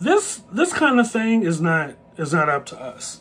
this 0.01 0.43
this 0.53 0.73
kind 0.73 0.99
of 0.99 1.11
thing 1.11 1.43
is 1.43 1.61
not 1.61 1.97
is 2.17 2.33
not 2.33 2.49
up 2.49 2.67
to 2.67 2.81
us. 2.81 3.21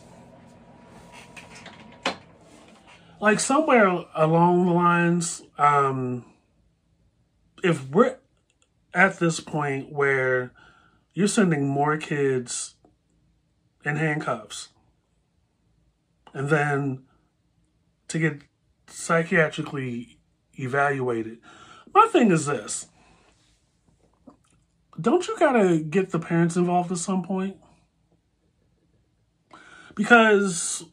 Like 3.20 3.40
somewhere 3.40 4.04
along 4.14 4.66
the 4.66 4.72
lines, 4.72 5.42
um, 5.56 6.24
if 7.62 7.88
we're 7.88 8.18
at 8.92 9.18
this 9.18 9.40
point 9.40 9.92
where 9.92 10.52
you're 11.14 11.28
sending 11.28 11.68
more 11.68 11.96
kids 11.96 12.74
in 13.84 13.96
handcuffs 13.96 14.68
and 16.36 16.50
then 16.50 17.02
to 18.08 18.18
get 18.18 18.42
psychiatrically 18.88 20.18
evaluated. 20.58 21.38
My 21.94 22.06
thing 22.12 22.30
is 22.30 22.44
this 22.44 22.86
don't 25.00 25.26
you 25.26 25.36
gotta 25.38 25.78
get 25.78 26.10
the 26.10 26.18
parents 26.18 26.56
involved 26.56 26.92
at 26.92 26.98
some 26.98 27.22
point? 27.22 27.56
Because 29.94 30.84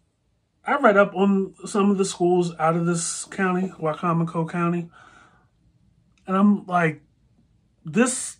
I 0.65 0.77
read 0.77 0.95
up 0.95 1.13
on 1.13 1.53
some 1.65 1.91
of 1.91 1.97
the 1.97 2.05
schools 2.05 2.53
out 2.57 2.77
of 2.77 2.85
this 2.85 3.25
county, 3.25 3.73
Wicomico 3.79 4.49
County, 4.49 4.89
and 6.25 6.37
I'm 6.37 6.65
like, 6.65 7.01
this 7.83 8.37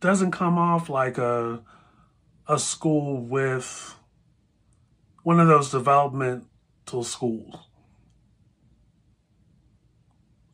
doesn't 0.00 0.32
come 0.32 0.58
off 0.58 0.90
like 0.90 1.16
a 1.16 1.62
a 2.46 2.58
school 2.58 3.26
with 3.26 3.96
one 5.24 5.40
of 5.40 5.48
those 5.48 5.72
developmental 5.72 7.02
schools. 7.02 7.56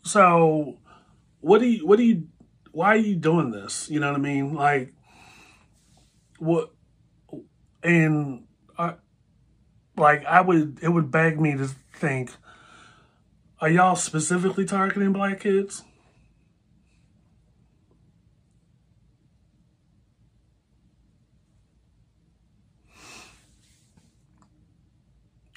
So, 0.03 0.79
what 1.41 1.61
do 1.61 1.67
you 1.67 1.87
what 1.87 1.97
do 1.97 2.05
you 2.05 2.29
why 2.73 2.95
are 2.95 2.97
you 2.97 3.17
doing 3.17 3.51
this? 3.51 3.91
You 3.91 4.01
know 4.01 4.11
what 4.11 4.19
I 4.19 4.23
mean? 4.23 4.55
Like, 4.55 4.95
what? 6.39 6.71
And 7.83 8.45
I, 8.79 8.95
like, 9.97 10.25
I 10.25 10.41
would, 10.41 10.79
it 10.83 10.89
would 10.89 11.11
beg 11.11 11.41
me 11.41 11.57
to 11.57 11.69
think, 11.95 12.31
are 13.61 13.69
y'all 13.69 13.97
specifically 13.97 14.65
targeting 14.65 15.13
black 15.13 15.41
kids? 15.41 15.83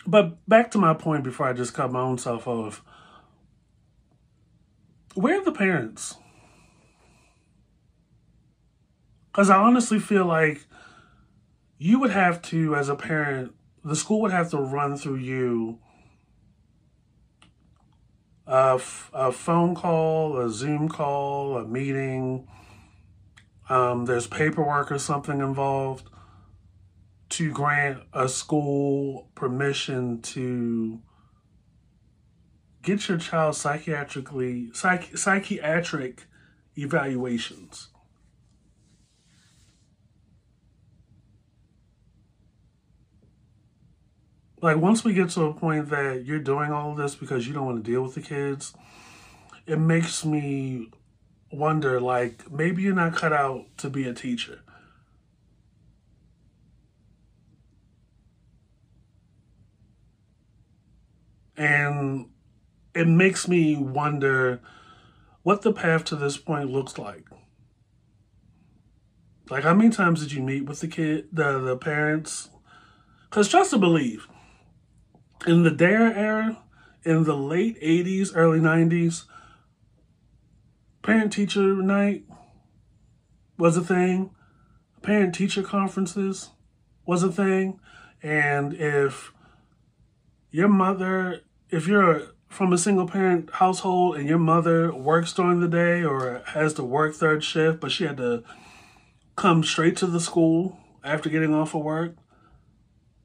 But 0.05 0.47
back 0.47 0.71
to 0.71 0.77
my 0.77 0.93
point 0.93 1.23
before 1.23 1.47
I 1.47 1.53
just 1.53 1.73
cut 1.73 1.91
my 1.91 2.01
own 2.01 2.17
self 2.17 2.47
off. 2.47 2.83
Where 5.15 5.39
are 5.39 5.43
the 5.43 5.51
parents? 5.51 6.15
Because 9.31 9.49
I 9.49 9.57
honestly 9.57 9.99
feel 9.99 10.25
like 10.25 10.65
you 11.77 11.99
would 11.99 12.11
have 12.11 12.41
to, 12.43 12.75
as 12.75 12.89
a 12.89 12.95
parent, 12.95 13.53
the 13.83 13.95
school 13.95 14.21
would 14.21 14.31
have 14.31 14.49
to 14.51 14.57
run 14.57 14.97
through 14.97 15.17
you 15.17 15.79
a, 18.45 18.79
a 19.13 19.31
phone 19.31 19.73
call, 19.75 20.37
a 20.37 20.49
Zoom 20.49 20.89
call, 20.89 21.57
a 21.57 21.65
meeting. 21.65 22.47
Um, 23.69 24.05
there's 24.05 24.27
paperwork 24.27 24.91
or 24.91 24.99
something 24.99 25.39
involved 25.39 26.09
to 27.33 27.51
grant 27.51 27.99
a 28.13 28.27
school 28.27 29.29
permission 29.35 30.21
to 30.21 30.99
get 32.81 33.07
your 33.07 33.17
child 33.17 33.55
psychiatrically 33.55 34.75
psych, 34.75 35.17
psychiatric 35.17 36.25
evaluations. 36.75 37.89
like 44.63 44.77
once 44.77 45.03
we 45.03 45.13
get 45.13 45.29
to 45.29 45.43
a 45.43 45.53
point 45.53 45.89
that 45.89 46.23
you're 46.25 46.39
doing 46.39 46.71
all 46.71 46.91
of 46.91 46.97
this 46.97 47.15
because 47.15 47.45
you 47.45 47.53
don't 47.53 47.65
want 47.65 47.83
to 47.83 47.91
deal 47.91 48.01
with 48.01 48.15
the 48.15 48.21
kids, 48.21 48.73
it 49.67 49.77
makes 49.77 50.23
me 50.23 50.89
wonder 51.51 51.99
like 51.99 52.49
maybe 52.49 52.81
you're 52.81 52.95
not 52.95 53.13
cut 53.13 53.33
out 53.33 53.65
to 53.77 53.89
be 53.89 54.07
a 54.07 54.13
teacher. 54.13 54.61
And 61.57 62.29
it 62.95 63.07
makes 63.07 63.47
me 63.47 63.75
wonder 63.75 64.61
what 65.41 65.61
the 65.61 65.73
path 65.73 66.05
to 66.05 66.15
this 66.15 66.37
point 66.37 66.69
looks 66.69 66.97
like. 66.97 67.27
Like 69.49 69.63
how 69.63 69.73
many 69.73 69.89
times 69.89 70.21
did 70.21 70.31
you 70.31 70.41
meet 70.41 70.65
with 70.65 70.79
the 70.79 70.87
kid, 70.87 71.27
the 71.31 71.59
the 71.59 71.77
parents? 71.77 72.49
Because 73.29 73.49
trust 73.49 73.71
to 73.71 73.77
believe, 73.77 74.27
in 75.45 75.63
the 75.63 75.71
DARE 75.71 76.13
era, 76.13 76.63
in 77.03 77.23
the 77.23 77.35
late 77.35 77.81
80s, 77.81 78.31
early 78.35 78.59
90s, 78.59 79.25
parent 81.01 81.33
teacher 81.33 81.61
night 81.61 82.25
was 83.57 83.75
a 83.75 83.81
thing. 83.81 84.31
Parent 85.01 85.35
teacher 85.35 85.63
conferences 85.63 86.51
was 87.05 87.23
a 87.23 87.31
thing. 87.31 87.79
And 88.21 88.73
if 88.73 89.33
your 90.51 90.69
mother, 90.69 91.41
if 91.69 91.87
you're 91.87 92.27
from 92.53 92.71
a 92.71 92.77
single 92.77 93.07
parent 93.07 93.49
household 93.53 94.15
and 94.15 94.29
your 94.29 94.37
mother 94.37 94.93
works 94.93 95.33
during 95.33 95.59
the 95.59 95.67
day 95.67 96.03
or 96.03 96.43
has 96.45 96.75
to 96.75 96.83
work 96.83 97.15
third 97.15 97.43
shift, 97.43 97.79
but 97.79 97.91
she 97.91 98.03
had 98.03 98.17
to 98.17 98.43
come 99.35 99.63
straight 99.63 99.97
to 99.97 100.05
the 100.05 100.19
school 100.19 100.77
after 101.03 101.29
getting 101.29 101.53
off 101.53 101.73
of 101.73 101.81
work 101.81 102.15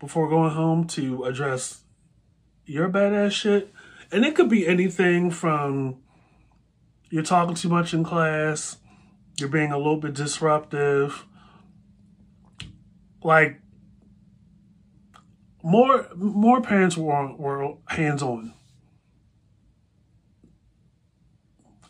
before 0.00 0.30
going 0.30 0.52
home 0.52 0.86
to 0.86 1.24
address 1.24 1.82
your 2.64 2.88
badass 2.88 3.32
shit. 3.32 3.72
And 4.10 4.24
it 4.24 4.34
could 4.34 4.48
be 4.48 4.66
anything 4.66 5.30
from 5.30 5.98
you're 7.10 7.22
talking 7.22 7.54
too 7.54 7.68
much 7.68 7.92
in 7.92 8.04
class, 8.04 8.78
you're 9.38 9.50
being 9.50 9.72
a 9.72 9.76
little 9.76 9.98
bit 9.98 10.14
disruptive. 10.14 11.26
Like 13.22 13.60
more 15.62 16.08
more 16.16 16.62
parents 16.62 16.96
were 16.96 17.34
were 17.36 17.74
hands 17.88 18.22
on. 18.22 18.54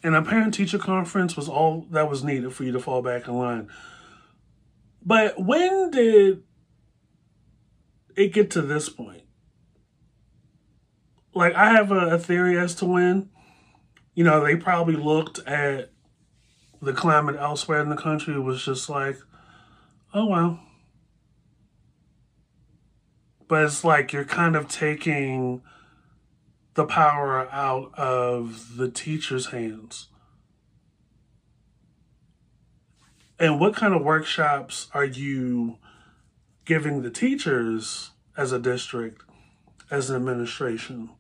And 0.03 0.15
a 0.15 0.23
parent 0.23 0.55
teacher 0.55 0.79
conference 0.79 1.37
was 1.37 1.49
all 1.49 1.87
that 1.91 2.09
was 2.09 2.23
needed 2.23 2.53
for 2.53 2.65
you 2.65 2.73
to 2.73 2.81
fall 2.81 3.03
back 3.03 3.27
in 3.27 3.35
line. 3.37 3.69
But 5.05 5.41
when 5.43 5.91
did 5.91 6.43
it 8.17 8.33
get 8.33 8.51
to 8.53 8.63
this 8.63 8.89
point? 8.89 9.23
Like, 11.35 11.55
I 11.55 11.71
have 11.71 11.91
a, 11.93 12.19
theory 12.19 12.59
as 12.59 12.75
to 12.77 12.87
when. 12.87 13.31
You 14.15 14.25
know, 14.25 14.45
they 14.45 14.57
probably 14.57 14.97
looked 14.97 15.39
at 15.47 15.93
the 16.81 16.93
climate 16.93 17.37
elsewhere 17.37 17.81
in 17.81 17.89
the 17.89 17.97
country 17.97 18.39
was 18.39 18.65
just 18.65 18.89
like, 18.89 19.19
oh 20.15 20.27
well. 20.27 20.61
But 23.47 23.65
it's 23.65 23.85
like 23.85 24.13
you're 24.13 24.25
kind 24.25 24.57
of 24.57 24.69
taking 24.69 25.63
the 26.79 26.85
power 26.85 27.49
out 27.51 27.93
of 27.99 28.77
the 28.77 28.89
teacher's 28.89 29.47
hands. 29.47 30.07
And 33.37 33.59
what 33.59 33.75
kind 33.75 33.93
of 33.93 34.05
workshops 34.05 34.87
are 34.95 35.05
you 35.05 35.79
giving 36.65 37.03
the 37.03 37.11
teachers 37.11 38.13
as 38.37 38.53
a 38.53 38.61
district, 38.61 39.23
as 39.91 40.09
an 40.09 40.15
administration? 40.15 41.11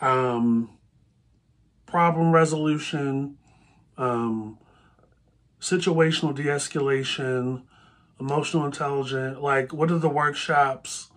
Um, 0.00 0.76
problem 1.86 2.32
resolution, 2.32 3.38
um, 3.98 4.58
situational 5.60 6.34
de 6.34 6.42
escalation, 6.42 7.62
emotional 8.18 8.64
intelligence. 8.64 9.38
Like, 9.38 9.72
what 9.72 9.92
are 9.92 9.98
the 9.98 10.08
workshops 10.08 11.08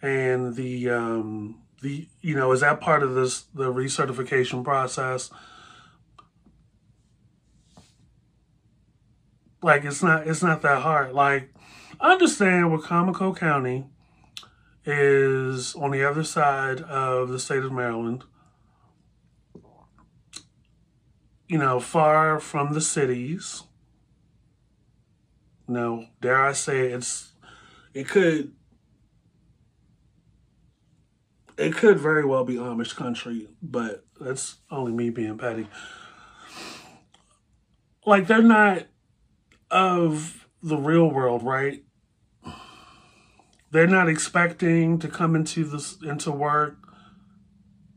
and 0.00 0.54
the, 0.54 0.88
um, 0.88 1.61
the, 1.82 2.08
you 2.20 2.34
know, 2.34 2.52
is 2.52 2.60
that 2.60 2.80
part 2.80 3.02
of 3.02 3.14
this, 3.14 3.42
the 3.54 3.72
recertification 3.72 4.64
process? 4.64 5.30
Like 9.62 9.84
it's 9.84 10.02
not 10.02 10.26
it's 10.26 10.42
not 10.42 10.62
that 10.62 10.82
hard. 10.82 11.12
Like 11.12 11.54
I 12.00 12.12
understand 12.12 12.66
Wicomico 12.66 13.36
County 13.36 13.86
is 14.84 15.76
on 15.76 15.92
the 15.92 16.04
other 16.04 16.24
side 16.24 16.80
of 16.80 17.28
the 17.28 17.38
state 17.38 17.62
of 17.62 17.70
Maryland. 17.70 18.24
You 21.46 21.58
know, 21.58 21.78
far 21.78 22.40
from 22.40 22.72
the 22.72 22.80
cities. 22.80 23.62
No, 25.68 26.06
dare 26.20 26.44
I 26.44 26.52
say 26.52 26.88
it's 26.88 27.30
it 27.94 28.08
could 28.08 28.52
it 31.56 31.74
could 31.74 31.98
very 31.98 32.24
well 32.24 32.44
be 32.44 32.54
Amish 32.54 32.94
country, 32.94 33.48
but 33.62 34.04
that's 34.20 34.56
only 34.70 34.92
me 34.92 35.10
being 35.10 35.38
petty. 35.38 35.68
Like 38.04 38.26
they're 38.26 38.42
not 38.42 38.86
of 39.70 40.46
the 40.62 40.76
real 40.76 41.10
world, 41.10 41.42
right? 41.42 41.82
They're 43.70 43.86
not 43.86 44.08
expecting 44.08 44.98
to 44.98 45.08
come 45.08 45.34
into 45.34 45.64
this 45.64 45.96
into 46.02 46.30
work 46.30 46.76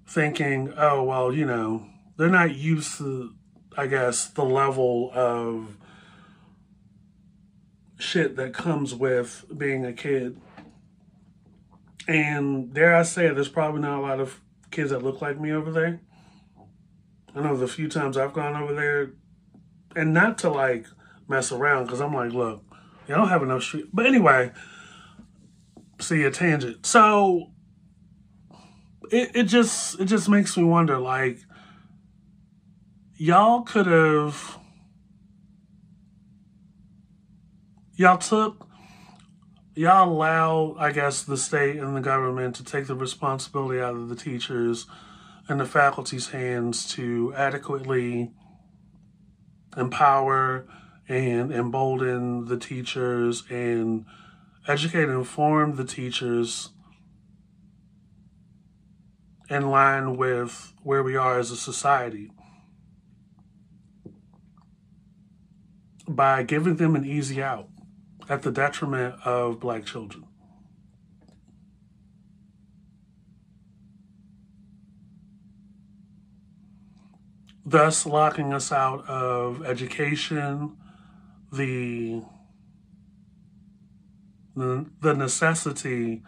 thinking, 0.08 0.74
oh 0.78 1.04
well, 1.04 1.34
you 1.34 1.46
know, 1.46 1.88
they're 2.18 2.30
not 2.30 2.56
used 2.56 2.98
to 3.00 3.34
I 3.78 3.88
guess 3.88 4.28
the 4.28 4.46
level 4.46 5.12
of 5.14 5.78
shit 7.98 8.36
that 8.38 8.54
comes 8.54 8.94
with 8.96 9.46
being 9.58 9.86
a 9.86 9.94
kid. 9.94 10.40
And 12.08 12.74
dare 12.74 12.96
I 12.96 13.04
say 13.04 13.28
there's 13.30 13.50
probably 13.50 13.82
not 13.82 14.00
a 14.00 14.02
lot 14.02 14.20
of 14.20 14.40
kids 14.72 14.92
that 14.92 15.04
look 15.04 15.22
like 15.22 15.40
me 15.40 15.52
over 15.52 15.72
there. 15.72 16.02
I 17.36 17.42
know 17.42 17.56
the 17.58 17.68
few 17.68 17.90
times 17.90 18.18
I've 18.18 18.34
gone 18.34 18.56
over 18.56 18.74
there, 18.74 19.14
and 19.96 20.14
not 20.14 20.38
to 20.40 20.50
like 20.50 20.86
mess 21.28 21.52
around 21.52 21.86
because 21.86 22.02
I'm 22.02 22.14
like, 22.14 22.32
look, 22.32 22.64
you 23.08 23.16
don't 23.16 23.30
have 23.30 23.44
enough 23.44 23.64
street. 23.64 23.88
But 23.92 24.06
anyway, 24.06 24.52
see 26.00 26.24
a 26.24 26.32
tangent. 26.32 26.86
So 26.86 27.52
it, 29.12 29.32
it 29.36 29.44
just 29.44 30.00
it 30.00 30.06
just 30.06 30.30
makes 30.30 30.56
me 30.56 30.64
wonder, 30.64 30.98
like, 30.98 31.40
y'all 33.16 33.62
could 33.62 33.88
have 33.88 34.60
y'all 37.96 38.18
took 38.18 38.65
y'all 39.76 40.10
allow, 40.10 40.76
I 40.80 40.92
guess, 40.92 41.22
the 41.22 41.38
state 41.38 41.78
and 41.78 41.96
the 41.96 42.02
government 42.02 42.56
to 42.56 42.64
take 42.64 42.88
the 42.88 42.96
responsibility 42.96 43.80
out 43.80 43.96
of 43.96 44.10
the 44.10 44.16
teachers 44.16 44.88
and 45.48 45.60
the 45.60 45.66
faculty's 45.66 46.30
hands 46.30 46.88
to 46.94 47.34
adequately 47.36 48.32
empower 49.78 50.66
and 51.08 51.52
embolden 51.52 52.46
the 52.46 52.58
teachers 52.58 53.44
and 53.50 54.06
educate 54.68 55.04
and 55.04 55.12
inform 55.12 55.76
the 55.76 55.84
teachers 55.84 56.70
in 59.50 59.70
line 59.70 60.18
with 60.18 60.74
where 60.82 61.04
we 61.04 61.16
are 61.16 61.38
as 61.38 61.52
a 61.52 61.58
society. 61.58 62.32
By 66.08 66.44
giving 66.44 66.78
them 66.78 66.96
an 66.96 67.06
easy 67.06 67.44
out 67.44 67.70
at 68.30 68.42
the 68.42 68.52
detriment 68.52 69.16
of 69.26 69.60
black 69.60 69.86
children. 69.86 70.26
Thus, 77.68 78.06
locking 78.06 78.54
us 78.54 78.72
out 78.72 79.08
of 79.10 79.66
education, 79.66 80.78
the 81.52 82.22
the, 84.56 85.14
necessity 85.14 86.24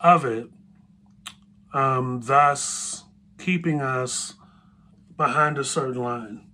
of 0.00 0.24
it, 0.24 0.48
um, 1.74 2.20
thus 2.22 3.04
keeping 3.38 3.80
us 3.80 4.34
behind 5.16 5.58
a 5.58 5.64
certain 5.64 6.02
line. 6.02 6.49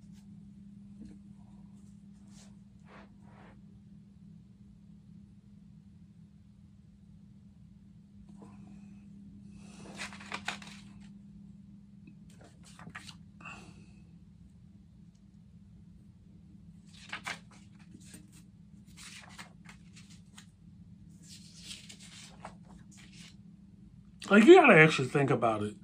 Like, 24.28 24.44
you 24.44 24.56
gotta 24.56 24.76
actually 24.76 25.08
think 25.08 25.30
about 25.30 25.62
it. 25.62 25.74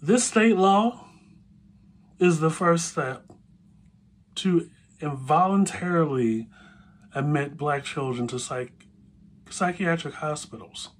This 0.00 0.24
state 0.24 0.56
law 0.56 1.08
is 2.20 2.38
the 2.38 2.50
first 2.50 2.88
step 2.88 3.24
to 4.36 4.70
involuntarily 5.00 6.48
admit 7.14 7.56
black 7.56 7.82
children 7.84 8.28
to 8.28 8.38
psych- 8.38 8.86
psychiatric 9.50 10.14
hospitals. 10.14 10.90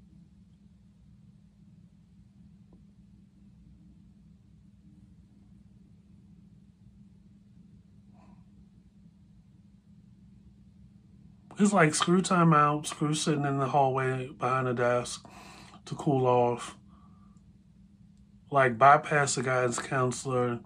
It's 11.58 11.72
like 11.72 11.94
screw 11.94 12.20
time 12.20 12.52
out, 12.52 12.88
screw 12.88 13.14
sitting 13.14 13.44
in 13.44 13.58
the 13.58 13.68
hallway 13.68 14.28
behind 14.38 14.66
a 14.66 14.74
desk 14.74 15.24
to 15.86 15.94
cool 15.94 16.26
off. 16.26 16.76
Like 18.50 18.78
bypass 18.78 19.34
the 19.34 19.42
guidance 19.42 19.78
counselor, 19.78 20.60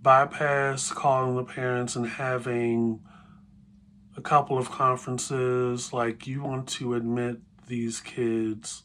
bypass 0.00 0.90
calling 0.90 1.36
the 1.36 1.44
parents 1.44 1.94
and 1.94 2.06
having 2.06 3.00
a 4.16 4.22
couple 4.22 4.58
of 4.58 4.70
conferences. 4.70 5.92
Like 5.92 6.26
you 6.26 6.42
want 6.42 6.68
to 6.70 6.94
admit 6.94 7.38
these 7.66 8.00
kids 8.00 8.82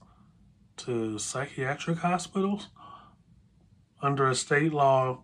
to 0.78 1.18
psychiatric 1.18 2.00
hospitals 2.00 2.70
under 4.02 4.28
a 4.28 4.36
state 4.36 4.74
law 4.74 5.24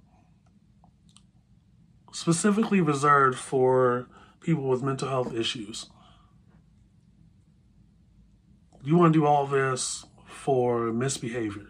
specifically 2.11 2.79
reserved 2.79 3.37
for 3.37 4.07
people 4.39 4.63
with 4.63 4.83
mental 4.83 5.09
health 5.09 5.33
issues. 5.33 5.89
You 8.83 8.97
want 8.97 9.13
to 9.13 9.19
do 9.19 9.25
all 9.25 9.47
this 9.47 10.05
for 10.33 10.91
misbehavior. 10.91 11.67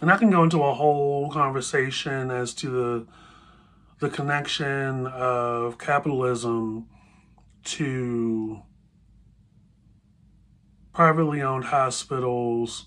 And 0.00 0.10
I 0.12 0.18
can 0.18 0.30
go 0.30 0.42
into 0.42 0.62
a 0.62 0.74
whole 0.74 1.30
conversation 1.30 2.30
as 2.30 2.52
to 2.54 2.70
the 2.70 3.06
the 3.98 4.10
connection 4.10 5.06
of 5.06 5.78
capitalism 5.78 6.86
to 7.64 8.60
privately 10.92 11.40
owned 11.40 11.64
hospitals, 11.64 12.86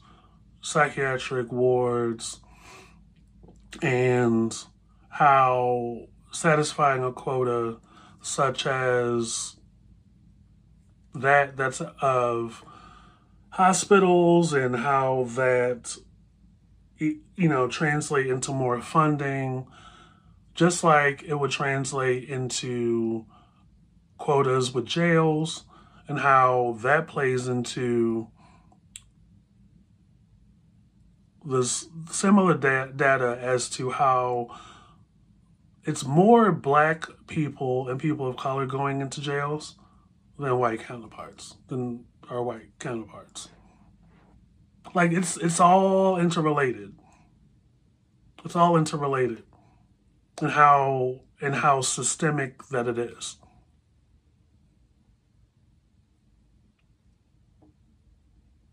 psychiatric 0.61 1.51
wards, 1.51 2.41
and 3.81 4.55
how 5.09 5.97
satisfying 6.31 7.03
a 7.03 7.11
quota 7.11 7.77
such 8.21 8.65
as 8.65 9.55
that 11.13 11.57
that's 11.57 11.81
of 12.01 12.63
hospitals 13.51 14.53
and 14.53 14.75
how 14.75 15.25
that 15.35 15.97
you 16.97 17.19
know 17.37 17.67
translate 17.67 18.27
into 18.27 18.51
more 18.51 18.81
funding 18.81 19.65
just 20.53 20.83
like 20.83 21.23
it 21.23 21.35
would 21.35 21.51
translate 21.51 22.29
into 22.29 23.25
quotas 24.17 24.73
with 24.73 24.85
jails 24.85 25.63
and 26.07 26.19
how 26.19 26.77
that 26.81 27.07
plays 27.07 27.47
into 27.47 28.27
this 31.45 31.87
similar 32.11 32.55
da- 32.55 32.87
data 32.87 33.37
as 33.41 33.69
to 33.69 33.91
how 33.91 34.49
it's 35.89 36.05
more 36.05 36.51
black 36.51 37.05
people 37.25 37.89
and 37.89 37.99
people 37.99 38.27
of 38.27 38.37
color 38.37 38.67
going 38.67 39.01
into 39.01 39.19
jails 39.19 39.75
than 40.37 40.55
white 40.59 40.81
counterparts 40.81 41.55
than 41.67 42.05
our 42.29 42.43
white 42.43 42.77
counterparts. 42.77 43.49
Like 44.93 45.11
it's 45.11 45.35
it's 45.37 45.59
all 45.59 46.19
interrelated. 46.19 46.93
It's 48.45 48.55
all 48.55 48.77
interrelated 48.77 49.41
and 50.39 50.51
how 50.51 51.21
and 51.41 51.55
how 51.55 51.81
systemic 51.81 52.67
that 52.67 52.87
it 52.87 52.99
is. 52.99 53.37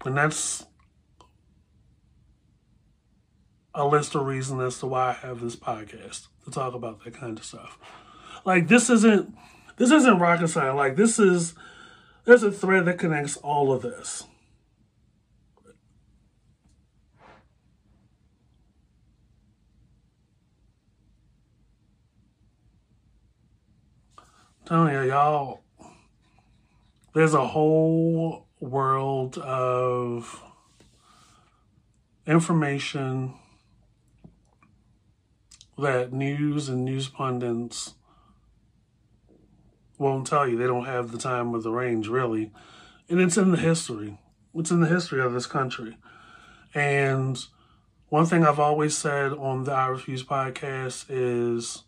And 0.05 0.18
that's 0.18 0.66
a 3.77 3.87
list 3.87 4.15
of 4.15 4.25
reasons 4.27 4.62
as 4.62 4.79
to 4.81 4.87
why 4.87 5.11
I 5.11 5.12
have 5.12 5.41
this 5.41 5.55
podcast 5.55 6.29
to 6.45 6.51
talk 6.51 6.75
about 6.75 7.05
that 7.05 7.15
kind 7.15 7.39
of 7.39 7.45
stuff. 7.45 7.79
Like 8.45 8.69
this 8.69 8.89
isn't 8.89 9.37
this 9.77 9.91
isn't 9.91 10.19
rocket 10.19 10.49
science. 10.49 10.77
Like 10.77 10.97
this 10.97 11.19
is 11.19 11.55
there's 12.25 12.43
a 12.43 12.51
thread 12.51 12.87
that 12.87 12.99
connects 12.99 13.37
all 13.37 13.73
of 13.73 13.83
this. 13.83 14.25
Telling 24.65 24.95
you, 24.95 25.03
y'all, 25.03 25.62
there's 27.15 27.35
a 27.35 27.47
whole 27.47 28.49
world 28.59 29.39
of 29.39 30.43
information 32.27 33.35
that 35.79 36.12
news 36.12 36.69
and 36.69 36.85
news 36.85 37.09
pundits 37.09 37.95
won't 39.99 40.27
tell 40.27 40.49
you. 40.49 40.57
They 40.57 40.67
don't 40.67 40.87
have 40.87 41.12
the 41.12 41.19
time 41.19 41.55
or 41.55 41.61
the 41.61 41.71
range, 41.71 42.09
really. 42.09 42.51
And 43.09 43.21
it's 43.21 43.37
in 43.37 43.51
the 43.51 43.59
history. 43.59 44.19
It's 44.55 44.71
in 44.71 44.81
the 44.81 44.89
history 44.89 45.21
of 45.21 45.33
this 45.33 45.47
country. 45.47 45.97
And 46.75 47.39
one 48.09 48.27
thing 48.27 48.45
I've 48.45 48.61
always 48.61 48.97
said 48.97 49.33
on 49.33 49.65
the 49.65 49.73
I 49.73 49.87
Refuse 49.89 50.25
podcast 50.25 51.07
is 51.09 51.85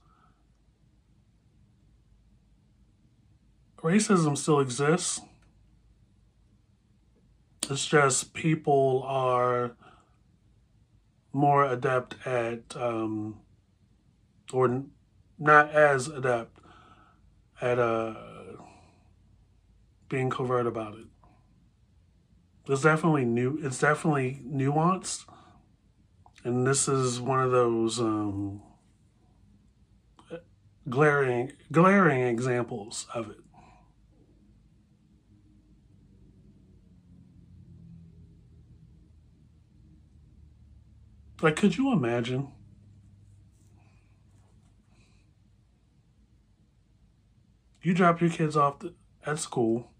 racism 3.78 4.36
still 4.36 4.60
exists. 4.60 5.20
It's 7.70 7.86
just 7.86 8.32
people 8.32 9.02
are 9.06 9.72
more 11.32 11.64
adept 11.66 12.16
at, 12.26 12.74
um, 12.76 13.40
or 14.52 14.84
not 15.38 15.70
as 15.70 16.08
adept 16.08 16.58
at 17.60 17.78
uh, 17.78 18.14
being 20.08 20.30
covert 20.30 20.66
about 20.66 20.94
it. 20.94 21.06
It's 22.68 22.82
definitely 22.82 23.24
new. 23.24 23.58
It's 23.62 23.78
definitely 23.78 24.42
nuanced, 24.46 25.24
and 26.44 26.66
this 26.66 26.86
is 26.86 27.20
one 27.20 27.40
of 27.40 27.50
those 27.50 27.98
um, 27.98 28.62
glaring, 30.88 31.52
glaring 31.72 32.22
examples 32.22 33.06
of 33.14 33.30
it. 33.30 33.38
Like, 41.40 41.56
could 41.56 41.76
you 41.76 41.92
imagine? 41.92 42.48
You 47.88 47.94
drop 47.94 48.20
your 48.20 48.28
kids 48.28 48.54
off 48.54 48.84
at 49.24 49.38
school. 49.38 49.90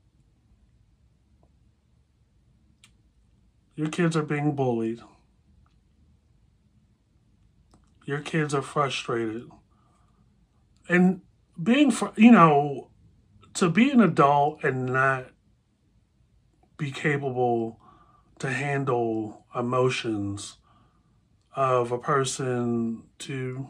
Your 3.77 3.89
kids 3.89 4.15
are 4.15 4.23
being 4.23 4.55
bullied. 4.55 5.01
Your 8.05 8.21
kids 8.21 8.53
are 8.53 8.61
frustrated. 8.61 9.49
And 10.87 11.23
being, 11.63 11.91
fr- 11.91 12.09
you 12.15 12.31
know, 12.31 12.91
to 13.55 13.71
be 13.71 13.91
an 13.91 14.03
adult 14.03 14.63
and 14.63 14.93
not 14.93 15.31
be 16.77 16.91
capable 16.91 17.81
to 18.41 18.51
handle 18.51 19.47
emotions 19.59 20.59
of 21.57 21.91
a 21.91 21.97
person 21.97 23.05
two, 23.19 23.67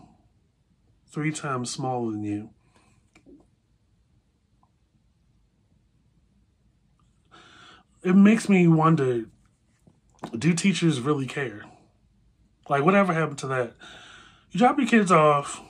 three 1.06 1.30
times 1.30 1.70
smaller 1.70 2.10
than 2.10 2.24
you. 2.24 2.50
It 8.02 8.14
makes 8.14 8.48
me 8.48 8.68
wonder 8.68 9.24
do 10.36 10.52
teachers 10.52 11.00
really 11.00 11.26
care? 11.26 11.62
Like, 12.68 12.84
whatever 12.84 13.12
happened 13.12 13.38
to 13.38 13.46
that? 13.48 13.74
You 14.50 14.58
drop 14.58 14.78
your 14.78 14.86
kids 14.86 15.10
off, 15.10 15.60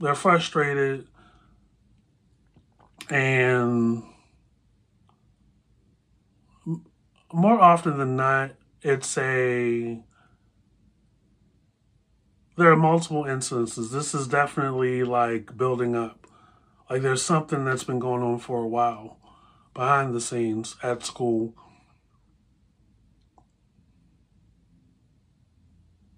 they're 0.00 0.14
frustrated, 0.14 1.08
and 3.10 4.02
more 7.32 7.60
often 7.60 7.98
than 7.98 8.16
not, 8.16 8.52
it's 8.82 9.16
a 9.18 10.00
there 12.56 12.72
are 12.72 12.76
multiple 12.76 13.24
instances. 13.24 13.90
This 13.90 14.14
is 14.14 14.26
definitely 14.28 15.04
like 15.04 15.56
building 15.56 15.94
up. 15.94 16.26
Like 16.88 17.02
there's 17.02 17.22
something 17.22 17.64
that's 17.64 17.84
been 17.84 17.98
going 17.98 18.22
on 18.22 18.38
for 18.38 18.62
a 18.62 18.66
while 18.66 19.18
behind 19.76 20.14
the 20.14 20.20
scenes 20.20 20.74
at 20.82 21.04
school. 21.04 21.54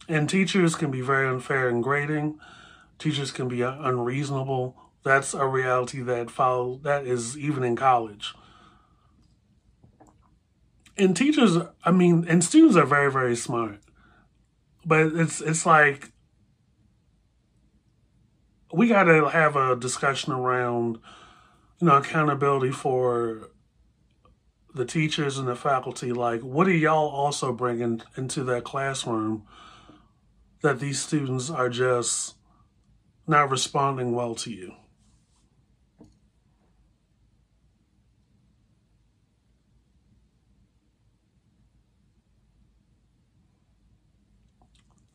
And 0.09 0.29
teachers 0.29 0.75
can 0.75 0.91
be 0.91 1.03
very 1.03 1.29
unfair 1.29 1.69
in 1.69 1.83
grading. 1.83 2.39
Teachers 2.99 3.31
can 3.31 3.49
be 3.49 3.61
unreasonable. 3.61 4.77
That's 5.05 5.35
a 5.35 5.47
reality 5.47 6.01
that 6.03 6.31
follows 6.31 6.81
that 6.83 7.07
is 7.07 7.37
even 7.37 7.63
in 7.65 7.77
college. 7.77 8.33
And 10.97 11.17
teachers, 11.17 11.59
I 11.85 11.91
mean, 11.91 12.27
and 12.29 12.43
students 12.43 12.77
are 12.77 12.87
very, 12.87 13.11
very 13.13 13.37
smart. 13.37 13.81
But 14.85 15.13
it's 15.15 15.41
it's 15.41 15.67
like 15.67 16.13
we 18.73 18.89
got 18.89 19.05
to 19.05 19.29
have 19.29 19.57
a 19.57 19.77
discussion 19.77 20.33
around, 20.33 20.99
you 21.81 21.87
know, 21.87 21.97
accountability 21.97 22.73
for 22.73 23.51
the 24.75 24.85
teachers 24.85 25.39
and 25.39 25.47
the 25.49 25.57
faculty. 25.57 26.13
Like, 26.13 26.41
what 26.41 26.67
are 26.67 26.73
y'all 26.73 27.09
also 27.09 27.53
bringing 27.53 28.03
into 28.17 28.43
that 28.45 28.65
classroom 28.65 29.47
that 30.63 30.81
these 30.81 31.01
students 31.01 31.51
are 31.51 31.69
just 31.69 32.35
not 33.27 33.51
responding 33.51 34.13
well 34.13 34.35
to 34.37 34.51
you? 34.51 34.75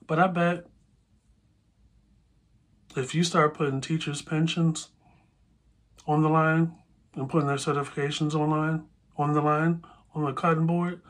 But 0.07 0.19
I 0.19 0.27
bet 0.27 0.65
if 2.95 3.15
you 3.15 3.23
start 3.23 3.55
putting 3.55 3.81
teachers' 3.81 4.21
pensions 4.21 4.89
on 6.07 6.21
the 6.21 6.29
line 6.29 6.73
and 7.15 7.29
putting 7.29 7.47
their 7.47 7.57
certifications 7.57 8.33
online 8.33 8.85
on 9.17 9.33
the 9.33 9.41
line 9.41 9.83
on 10.15 10.25
the 10.25 10.33
cutting 10.33 10.65
board, 10.65 11.01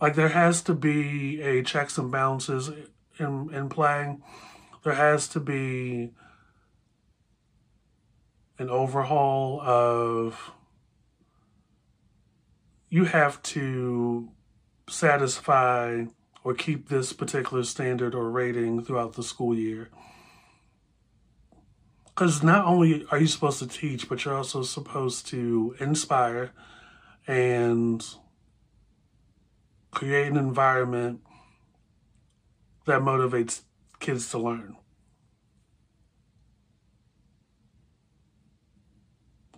like 0.00 0.14
there 0.14 0.28
has 0.28 0.62
to 0.62 0.74
be 0.74 1.40
a 1.40 1.62
checks 1.62 1.98
and 1.98 2.10
balances 2.10 2.70
in 3.18 3.50
in 3.52 3.68
playing. 3.68 4.22
There 4.84 4.94
has 4.94 5.28
to 5.28 5.40
be 5.40 6.12
an 8.58 8.70
overhaul 8.70 9.60
of 9.60 10.52
you 12.88 13.04
have 13.04 13.42
to 13.42 14.30
satisfy 14.88 16.04
or 16.46 16.54
keep 16.54 16.88
this 16.88 17.12
particular 17.12 17.64
standard 17.64 18.14
or 18.14 18.30
rating 18.30 18.80
throughout 18.80 19.14
the 19.14 19.22
school 19.24 19.52
year. 19.52 19.88
Because 22.04 22.40
not 22.40 22.64
only 22.64 23.04
are 23.10 23.18
you 23.18 23.26
supposed 23.26 23.58
to 23.58 23.66
teach, 23.66 24.08
but 24.08 24.24
you're 24.24 24.36
also 24.36 24.62
supposed 24.62 25.26
to 25.26 25.74
inspire 25.80 26.52
and 27.26 28.06
create 29.90 30.28
an 30.28 30.36
environment 30.36 31.18
that 32.84 33.00
motivates 33.00 33.62
kids 33.98 34.30
to 34.30 34.38
learn. 34.38 34.76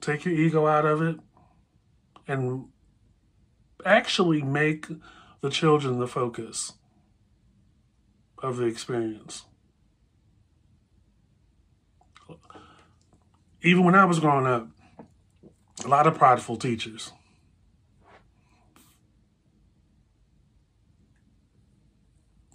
Take 0.01 0.25
your 0.25 0.33
ego 0.33 0.67
out 0.67 0.87
of 0.87 1.03
it 1.03 1.21
and 2.27 2.69
actually 3.85 4.41
make 4.41 4.87
the 5.43 5.51
children 5.51 5.99
the 5.99 6.09
focus 6.09 6.73
of 8.43 8.57
the 8.57 8.67
experience. 8.67 9.45
Even 13.63 13.85
when 13.85 13.95
I 13.95 14.05
was 14.05 14.21
growing 14.21 14.47
up, 14.47 14.69
a 15.85 15.89
lot 15.89 16.07
of 16.07 16.17
prideful 16.17 16.57
teachers. 16.57 17.13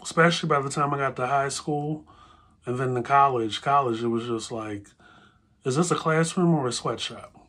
Especially 0.02 0.48
by 0.48 0.62
the 0.62 0.70
time 0.70 0.94
I 0.94 0.98
got 0.98 1.16
to 1.18 1.28
high 1.28 1.50
school 1.50 2.06
and 2.66 2.78
then 2.78 2.94
to 2.96 3.02
college. 3.02 3.62
College, 3.62 4.04
it 4.04 4.08
was 4.08 4.28
just 4.28 4.52
like, 4.52 4.88
is 5.66 5.76
this 5.76 5.92
a 5.92 5.96
classroom 5.96 6.54
or 6.54 6.68
a 6.68 6.74
sweatshop? 6.74 7.43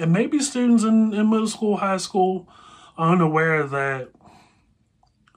And 0.00 0.12
maybe 0.12 0.38
students 0.40 0.82
in, 0.82 1.12
in 1.12 1.28
middle 1.28 1.46
school, 1.46 1.76
high 1.76 1.98
school 1.98 2.48
are 2.96 3.12
unaware 3.12 3.66
that 3.66 4.08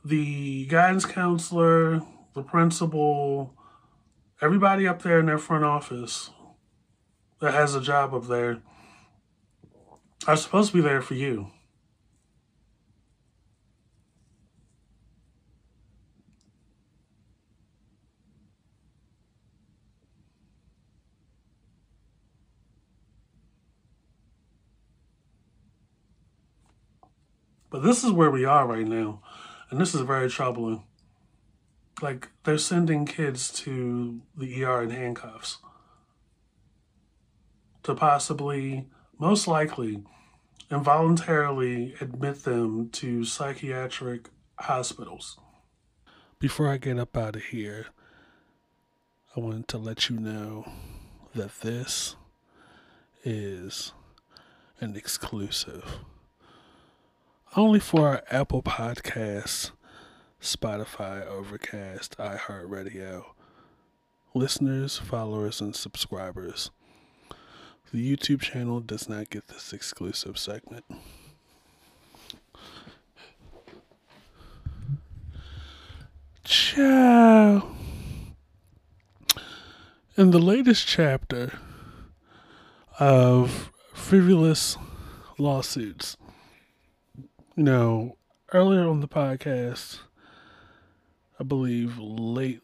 the 0.06 0.66
guidance 0.68 1.06
counselor, 1.06 2.02
the 2.34 2.42
principal, 2.42 3.54
everybody 4.42 4.88
up 4.88 5.02
there 5.02 5.20
in 5.20 5.26
their 5.26 5.38
front 5.38 5.66
office 5.66 6.30
that 7.42 7.54
has 7.54 7.76
a 7.76 7.82
job 7.82 8.14
up 8.14 8.28
there 8.28 8.62
are 10.28 10.38
supposed 10.38 10.72
to 10.72 10.78
be 10.78 10.82
there 10.82 11.02
for 11.02 11.16
you. 11.16 11.52
This 27.84 28.04
is 28.04 28.12
where 28.12 28.32
we 28.32 28.46
are 28.46 28.68
right 28.68 28.88
now. 28.88 29.22
And 29.70 29.80
this 29.80 29.96
is 29.96 30.02
very 30.02 30.30
troubling. 30.30 30.84
Like, 32.02 32.30
they're 32.44 32.58
sending 32.58 33.06
kids 33.06 33.52
to 33.62 34.22
the 34.36 34.64
ER 34.64 34.84
in 34.84 34.90
handcuffs 34.90 35.60
to 37.84 37.94
possibly, 37.94 38.88
most 39.20 39.48
likely, 39.48 40.04
involuntarily 40.72 41.96
admit 42.02 42.44
them 42.44 42.90
to 42.90 43.26
psychiatric 43.26 44.30
hospitals. 44.60 45.38
Before 46.40 46.68
I 46.68 46.78
get 46.78 46.98
up 46.98 47.16
out 47.16 47.36
of 47.36 47.44
here, 47.44 47.88
I 49.36 49.40
wanted 49.40 49.68
to 49.70 49.78
let 49.78 50.10
you 50.10 50.20
know 50.20 50.66
that 51.36 51.62
this 51.62 52.16
is 53.24 53.94
an 54.80 54.96
exclusive 54.96 56.00
only 57.56 57.80
for 57.80 58.08
our 58.08 58.24
Apple 58.32 58.64
Podcasts, 58.64 59.72
Spotify, 60.42 61.26
Overcast, 61.26 62.18
iHeartRadio 62.18 63.26
listeners, 64.34 64.98
followers, 64.98 65.62
and 65.62 65.76
subscribers. 65.76 66.72
The 67.92 68.16
YouTube 68.16 68.42
channel 68.42 68.80
does 68.80 69.08
not 69.08 69.30
get 69.30 69.48
this 69.48 69.72
exclusive 69.72 70.40
segment. 70.40 70.86
Ciao. 76.44 77.76
In 80.18 80.32
the 80.32 80.40
latest 80.40 80.88
chapter 80.88 81.60
of 83.00 83.72
frivolous 83.94 84.78
lawsuits, 85.38 86.18
you 87.56 87.64
know, 87.64 88.18
earlier 88.52 88.88
on 88.88 89.00
the 89.00 89.08
podcast, 89.08 90.00
I 91.40 91.44
believe 91.44 92.00
late 92.00 92.62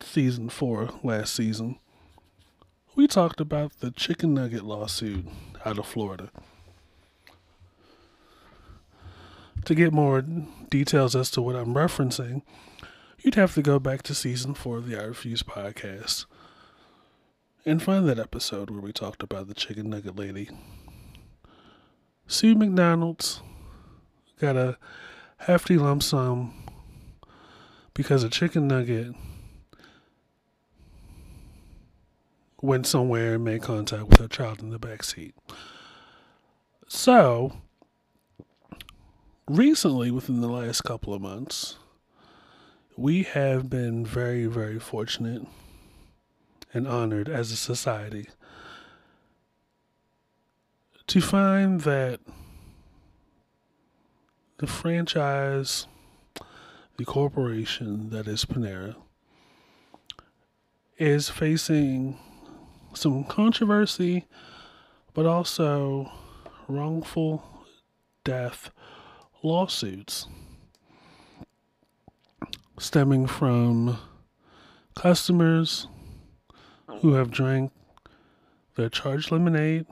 season 0.00 0.48
four, 0.48 0.90
last 1.02 1.34
season, 1.34 1.78
we 2.94 3.08
talked 3.08 3.40
about 3.40 3.80
the 3.80 3.90
chicken 3.90 4.34
nugget 4.34 4.62
lawsuit 4.62 5.26
out 5.64 5.78
of 5.78 5.86
Florida. 5.86 6.30
To 9.64 9.74
get 9.74 9.92
more 9.92 10.22
details 10.22 11.16
as 11.16 11.30
to 11.32 11.42
what 11.42 11.56
I'm 11.56 11.74
referencing, 11.74 12.42
you'd 13.18 13.34
have 13.34 13.54
to 13.54 13.62
go 13.62 13.78
back 13.78 14.02
to 14.02 14.14
season 14.14 14.54
four 14.54 14.78
of 14.78 14.88
the 14.88 14.96
I 14.96 15.02
Refuse 15.02 15.42
podcast 15.42 16.26
and 17.66 17.82
find 17.82 18.08
that 18.08 18.18
episode 18.18 18.70
where 18.70 18.80
we 18.80 18.92
talked 18.92 19.22
about 19.22 19.48
the 19.48 19.54
chicken 19.54 19.90
nugget 19.90 20.16
lady. 20.16 20.48
Sue 22.26 22.54
McDonald's 22.54 23.42
got 24.40 24.56
a 24.56 24.78
hefty 25.38 25.76
lump 25.76 26.02
sum 26.02 26.54
because 27.94 28.24
a 28.24 28.28
chicken 28.30 28.66
nugget 28.66 29.14
went 32.62 32.86
somewhere 32.86 33.34
and 33.34 33.44
made 33.44 33.62
contact 33.62 34.08
with 34.08 34.18
her 34.18 34.28
child 34.28 34.60
in 34.60 34.70
the 34.70 34.78
back 34.78 35.02
seat. 35.02 35.34
So, 36.88 37.52
recently, 39.48 40.10
within 40.10 40.40
the 40.40 40.48
last 40.48 40.82
couple 40.82 41.14
of 41.14 41.20
months, 41.22 41.76
we 42.96 43.22
have 43.22 43.70
been 43.70 44.04
very, 44.04 44.46
very 44.46 44.78
fortunate 44.78 45.46
and 46.72 46.86
honored 46.86 47.28
as 47.28 47.50
a 47.52 47.56
society 47.56 48.28
to 51.06 51.20
find 51.20 51.80
that 51.82 52.20
the 54.60 54.66
franchise, 54.66 55.86
the 56.98 57.04
corporation 57.06 58.10
that 58.10 58.28
is 58.28 58.44
Panera, 58.44 58.94
is 60.98 61.30
facing 61.30 62.18
some 62.92 63.24
controversy, 63.24 64.26
but 65.14 65.24
also 65.24 66.12
wrongful 66.68 67.42
death 68.22 68.70
lawsuits 69.42 70.26
stemming 72.78 73.26
from 73.26 73.96
customers 74.94 75.86
who 77.00 77.14
have 77.14 77.30
drank 77.30 77.72
their 78.76 78.90
charged 78.90 79.32
lemonade 79.32 79.86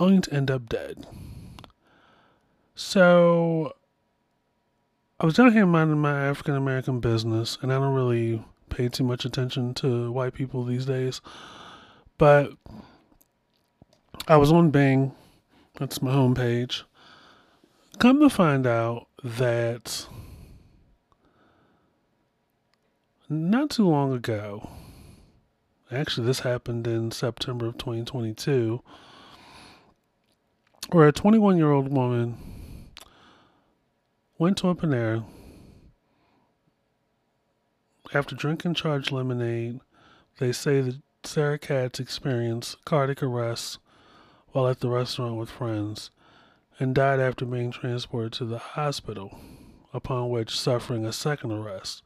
only 0.00 0.20
to 0.20 0.34
end 0.34 0.50
up 0.50 0.68
dead. 0.68 1.06
So 2.80 3.72
I 5.18 5.26
was 5.26 5.34
down 5.34 5.52
here 5.52 5.66
minding 5.66 5.98
my 5.98 6.28
African 6.28 6.54
American 6.54 7.00
business, 7.00 7.58
and 7.60 7.72
I 7.72 7.74
don't 7.74 7.92
really 7.92 8.44
pay 8.70 8.88
too 8.88 9.02
much 9.02 9.24
attention 9.24 9.74
to 9.74 10.12
white 10.12 10.32
people 10.32 10.62
these 10.62 10.86
days. 10.86 11.20
But 12.18 12.52
I 14.28 14.36
was 14.36 14.52
on 14.52 14.70
Bing, 14.70 15.10
that's 15.74 16.00
my 16.00 16.12
homepage. 16.12 16.84
Come 17.98 18.20
to 18.20 18.30
find 18.30 18.64
out 18.64 19.08
that 19.24 20.06
not 23.28 23.70
too 23.70 23.88
long 23.88 24.12
ago, 24.12 24.70
Actually, 25.90 26.26
this 26.26 26.40
happened 26.40 26.86
in 26.86 27.10
September 27.10 27.66
of 27.66 27.78
2022, 27.78 28.82
where 30.90 31.08
a 31.08 31.12
21 31.12 31.56
year 31.56 31.72
old 31.72 31.90
woman 31.90 32.36
went 34.38 34.56
to 34.56 34.68
a 34.68 34.74
Panera 34.74 35.24
after 38.14 38.36
drinking 38.36 38.74
charged 38.74 39.10
lemonade. 39.10 39.80
They 40.38 40.52
say 40.52 40.80
that 40.80 41.02
Sarah 41.24 41.58
Katz 41.58 41.98
experienced 41.98 42.84
cardiac 42.84 43.22
arrest 43.22 43.78
while 44.52 44.68
at 44.68 44.78
the 44.78 44.88
restaurant 44.88 45.36
with 45.36 45.50
friends 45.50 46.10
and 46.78 46.94
died 46.94 47.18
after 47.18 47.44
being 47.44 47.72
transported 47.72 48.32
to 48.34 48.44
the 48.44 48.58
hospital, 48.58 49.36
upon 49.92 50.30
which 50.30 50.58
suffering 50.58 51.04
a 51.04 51.12
second 51.12 51.50
arrest, 51.50 52.04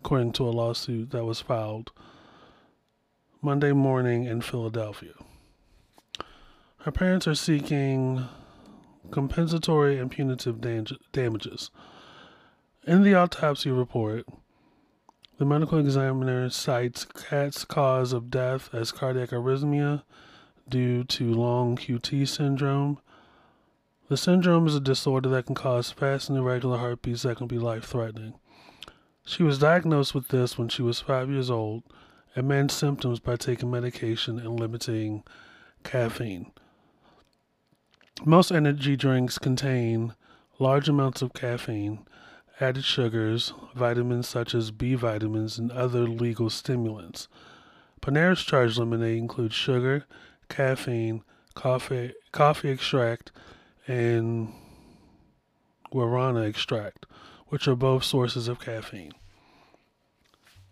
according 0.00 0.32
to 0.32 0.44
a 0.44 0.50
lawsuit 0.50 1.10
that 1.10 1.26
was 1.26 1.42
filed 1.42 1.92
Monday 3.42 3.72
morning 3.72 4.24
in 4.24 4.40
Philadelphia. 4.40 5.12
Her 6.78 6.90
parents 6.90 7.28
are 7.28 7.34
seeking 7.34 8.26
compensatory 9.10 9.98
and 9.98 10.10
punitive 10.10 10.60
damages. 11.12 11.70
In 12.86 13.02
the 13.02 13.14
autopsy 13.14 13.70
report, 13.70 14.26
the 15.38 15.44
medical 15.44 15.78
examiner 15.78 16.50
cites 16.50 17.04
Katz's 17.04 17.64
cause 17.64 18.12
of 18.12 18.30
death 18.30 18.74
as 18.74 18.90
cardiac 18.92 19.30
arrhythmia 19.30 20.02
due 20.68 21.04
to 21.04 21.32
long 21.32 21.76
QT 21.76 22.26
syndrome. 22.26 22.98
The 24.08 24.16
syndrome 24.16 24.66
is 24.66 24.74
a 24.74 24.80
disorder 24.80 25.28
that 25.28 25.46
can 25.46 25.54
cause 25.54 25.90
fast 25.90 26.28
and 26.28 26.38
irregular 26.38 26.78
heartbeats 26.78 27.22
that 27.22 27.36
can 27.36 27.46
be 27.46 27.58
life 27.58 27.84
threatening. 27.84 28.34
She 29.24 29.42
was 29.42 29.58
diagnosed 29.58 30.14
with 30.14 30.28
this 30.28 30.56
when 30.56 30.68
she 30.68 30.82
was 30.82 31.00
five 31.00 31.30
years 31.30 31.50
old 31.50 31.84
and 32.34 32.48
managed 32.48 32.72
symptoms 32.72 33.20
by 33.20 33.36
taking 33.36 33.70
medication 33.70 34.38
and 34.38 34.58
limiting 34.58 35.22
caffeine. 35.84 36.50
Most 38.24 38.50
energy 38.50 38.96
drinks 38.96 39.38
contain 39.38 40.14
large 40.58 40.88
amounts 40.88 41.22
of 41.22 41.32
caffeine 41.32 42.06
added 42.60 42.84
sugars, 42.84 43.52
vitamins 43.74 44.28
such 44.28 44.54
as 44.54 44.70
B 44.70 44.94
vitamins, 44.94 45.58
and 45.58 45.70
other 45.70 46.02
legal 46.02 46.50
stimulants. 46.50 47.28
Panera's 48.00 48.42
charged 48.42 48.78
lemonade 48.78 49.18
includes 49.18 49.54
sugar, 49.54 50.04
caffeine, 50.48 51.22
coffee, 51.54 52.14
coffee 52.32 52.70
extract, 52.70 53.30
and 53.86 54.52
guarana 55.92 56.46
extract, 56.48 57.06
which 57.48 57.68
are 57.68 57.76
both 57.76 58.04
sources 58.04 58.48
of 58.48 58.60
caffeine. 58.60 59.12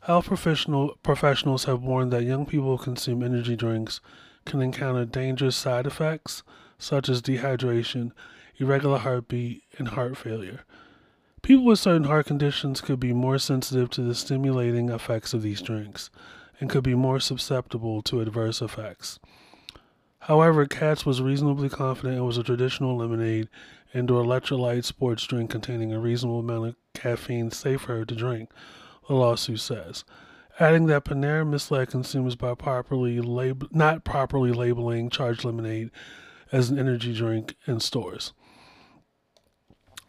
Health 0.01 0.26
professional, 0.26 0.97
professionals 1.03 1.64
have 1.64 1.82
warned 1.82 2.12
that 2.12 2.22
young 2.22 2.47
people 2.47 2.76
who 2.76 2.82
consume 2.82 3.22
energy 3.22 3.57
drinks 3.57 4.01
can 4.44 4.62
encounter 4.62 5.05
dangerous 5.05 5.57
side 5.57 5.86
effects 5.86 6.42
such 6.78 7.08
as 7.08 7.22
dehydration, 7.22 8.12
irregular 8.58 8.98
heartbeat, 8.98 9.62
and 9.78 9.88
heart 9.88 10.16
failure. 10.16 10.60
People 11.42 11.64
with 11.64 11.78
certain 11.78 12.04
heart 12.04 12.26
conditions 12.26 12.80
could 12.80 12.98
be 12.98 13.12
more 13.12 13.38
sensitive 13.38 13.88
to 13.90 14.02
the 14.02 14.14
stimulating 14.14 14.88
effects 14.88 15.32
of 15.32 15.42
these 15.42 15.62
drinks 15.62 16.10
and 16.60 16.70
could 16.70 16.82
be 16.82 16.94
more 16.94 17.20
susceptible 17.20 18.02
to 18.02 18.20
adverse 18.20 18.60
effects. 18.60 19.18
However, 20.20 20.66
Katz 20.66 21.06
was 21.06 21.22
reasonably 21.22 21.68
confident 21.68 22.18
it 22.18 22.22
was 22.22 22.38
a 22.38 22.42
traditional 22.42 22.96
lemonade 22.96 23.48
and 23.94 24.10
or 24.10 24.24
electrolyte 24.24 24.84
sports 24.84 25.24
drink 25.24 25.50
containing 25.50 25.92
a 25.92 26.00
reasonable 26.00 26.40
amount 26.40 26.66
of 26.66 26.76
caffeine 26.94 27.50
safe 27.50 27.82
for 27.82 27.98
her 27.98 28.04
to 28.04 28.14
drink, 28.14 28.50
the 29.06 29.14
lawsuit 29.14 29.60
says, 29.60 30.04
adding 30.58 30.86
that 30.86 31.04
Panera 31.04 31.48
misled 31.48 31.90
consumers 31.90 32.34
by 32.34 32.54
properly 32.54 33.20
lab- 33.20 33.68
not 33.70 34.02
properly 34.02 34.50
labeling 34.50 35.10
charged 35.10 35.44
lemonade 35.44 35.90
as 36.53 36.70
an 36.70 36.78
energy 36.78 37.14
drink 37.14 37.55
in 37.66 37.80
stores. 37.80 38.32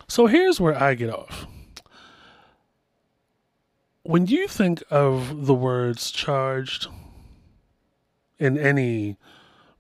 So 0.08 0.28
here's 0.28 0.60
where 0.60 0.82
I 0.82 0.94
get 0.94 1.10
off. 1.10 1.48
When 4.04 4.26
you 4.26 4.48
think 4.48 4.82
of 4.90 5.48
the 5.48 5.54
words 5.54 6.12
charged 6.12 6.88
in 8.40 8.58
any 8.58 9.18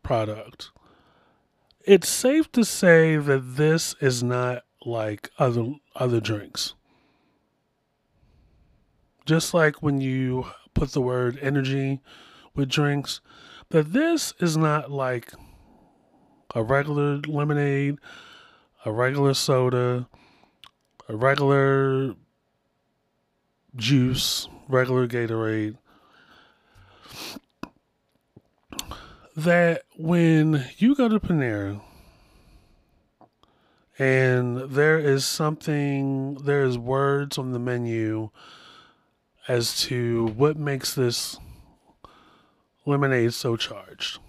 product, 0.03 0.72
it's 1.86 2.10
safe 2.10 2.51
to 2.51 2.66
say 2.66 3.16
that 3.16 3.55
this 3.55 3.95
is 4.01 4.22
not 4.22 4.64
like 4.86 5.30
other 5.39 5.76
other 5.95 6.20
drinks. 6.20 6.74
Just 9.26 9.53
like 9.53 9.82
when 9.82 10.01
you 10.01 10.47
put 10.74 10.91
the 10.91 11.01
word 11.01 11.39
energy 11.41 12.01
with 12.53 12.70
drinks, 12.70 13.22
that 13.70 13.93
this 13.93 14.34
is 14.39 14.58
not 14.58 14.91
like 14.91 15.32
a 16.56 16.64
regular 16.64 17.18
lemonade, 17.28 17.98
a 18.86 18.91
regular 18.91 19.34
soda, 19.34 20.08
a 21.10 21.16
regular 21.16 22.16
juice, 23.76 24.48
regular 24.68 25.08
Gatorade, 25.08 25.78
that 29.36 29.84
when 29.98 30.66
you 30.78 30.95
go 30.95 31.08
to 31.08 31.20
Panera 31.20 31.82
and 34.00 34.58
there 34.72 34.98
is 34.98 35.26
something, 35.26 36.36
there 36.36 36.64
is 36.64 36.78
words 36.78 37.38
on 37.38 37.52
the 37.52 37.60
menu 37.60 38.30
as 39.48 39.80
to 39.82 40.28
what 40.36 40.58
makes 40.58 40.93
this 40.93 41.38
lemonade 42.86 43.34
so 43.34 43.56
charged. 43.56 44.20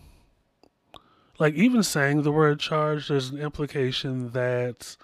Like 1.39 1.55
even 1.55 1.83
saying 1.83 2.23
the 2.23 2.33
word 2.33 2.59
charged, 2.59 3.11
there's 3.11 3.31
an 3.31 3.39
implication 3.39 4.31
that 4.33 4.97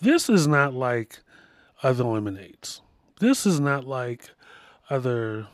this 0.00 0.28
is 0.30 0.46
not 0.46 0.74
like 0.74 1.20
other 1.82 2.04
lemonades. 2.04 2.80
This 3.20 3.44
is 3.44 3.60
not 3.60 3.86
like 3.86 4.30
other 4.88 5.48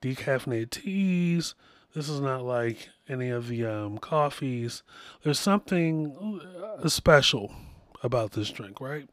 decaffeinated 0.00 0.70
teas. 0.70 1.54
This 1.94 2.08
is 2.08 2.20
not 2.20 2.44
like 2.44 2.90
any 3.08 3.30
of 3.30 3.48
the 3.48 3.66
um, 3.66 3.98
coffees. 3.98 4.82
There's 5.22 5.38
something 5.38 6.40
uh, 6.82 6.88
special 6.88 7.54
about 8.02 8.32
this 8.32 8.50
drink, 8.50 8.80
right? 8.80 9.08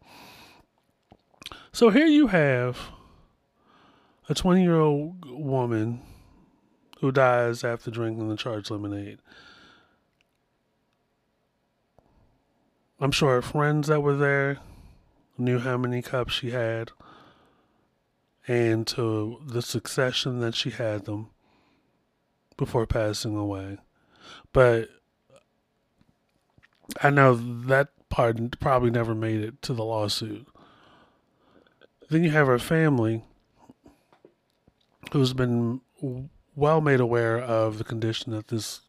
So 1.72 1.90
here 1.90 2.06
you 2.06 2.28
have 2.28 2.78
a 4.30 4.34
20 4.34 4.62
year 4.62 4.80
old 4.80 5.26
woman 5.30 6.02
who 7.00 7.12
dies 7.12 7.64
after 7.64 7.92
drinking 7.92 8.30
the 8.30 8.36
charged 8.36 8.72
lemonade. 8.72 9.20
I'm 13.02 13.12
sure 13.12 13.32
her 13.32 13.42
friends 13.42 13.88
that 13.88 14.04
were 14.04 14.16
there 14.16 14.60
knew 15.36 15.58
how 15.58 15.76
many 15.76 16.04
cups 16.04 16.34
she 16.34 16.52
had 16.52 16.92
and 18.48 18.86
to 18.88 19.42
the 19.44 19.64
succession 19.64 20.40
that 20.42 20.54
she 20.54 20.70
had 20.70 21.06
them 21.06 21.32
before 22.58 22.86
passing 22.86 23.36
away. 23.36 23.80
But 24.54 24.90
I 27.02 27.10
know 27.10 27.34
that 27.34 27.90
part 28.10 28.60
probably 28.60 28.92
never 28.92 29.16
made 29.16 29.42
it 29.42 29.64
to 29.64 29.74
the 29.74 29.84
lawsuit. 29.84 30.48
Then 32.12 32.24
you 32.24 32.30
have 32.30 32.46
her 32.46 32.60
family 32.60 33.24
who's 35.12 35.34
been 35.34 35.82
well 36.56 36.82
made 36.82 37.00
aware 37.00 37.40
of 37.40 37.80
the 37.80 37.84
condition 37.84 38.32
that 38.34 38.50
this 38.50 38.82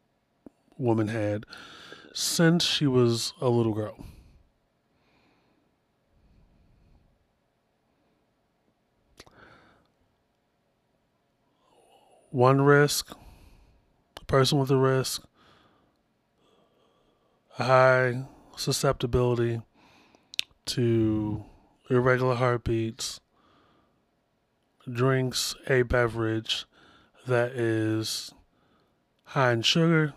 woman 0.77 1.07
had 1.07 1.47
since 2.13 2.63
she 2.63 2.85
was 2.85 3.33
a 3.41 3.49
little 3.49 3.73
girl. 3.73 4.05
One 12.29 12.61
risk, 12.61 13.11
a 14.21 14.25
person 14.25 14.59
with 14.59 14.71
a 14.71 14.77
risk, 14.77 15.23
a 17.59 17.63
high 17.63 18.25
susceptibility 18.55 19.61
to 20.65 21.43
irregular 21.89 22.35
heartbeats, 22.35 23.19
drinks 24.91 25.55
a 25.67 25.81
beverage 25.83 26.65
that 27.27 27.51
is 27.51 28.33
high 29.25 29.51
in 29.51 29.61
sugar, 29.61 30.13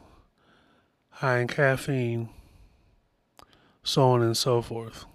high 1.17 1.39
in 1.39 1.49
caffeine, 1.49 2.29
so 3.83 4.11
on 4.11 4.21
and 4.21 4.37
so 4.37 4.61
forth. 4.61 5.07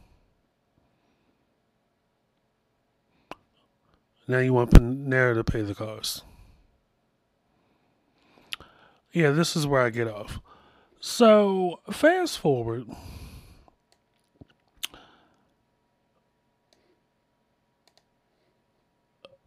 Now 4.27 4.39
you 4.39 4.51
want 4.51 4.71
Panera 4.71 5.35
to 5.35 5.43
pay 5.43 5.61
the 5.61 5.75
cost. 5.75 6.23
Yeah, 9.11 9.29
this 9.29 9.55
is 9.55 9.67
where 9.67 9.83
I 9.83 9.91
get 9.91 10.07
off. 10.07 10.39
So, 10.99 11.81
fast 11.91 12.39
forward. 12.39 12.87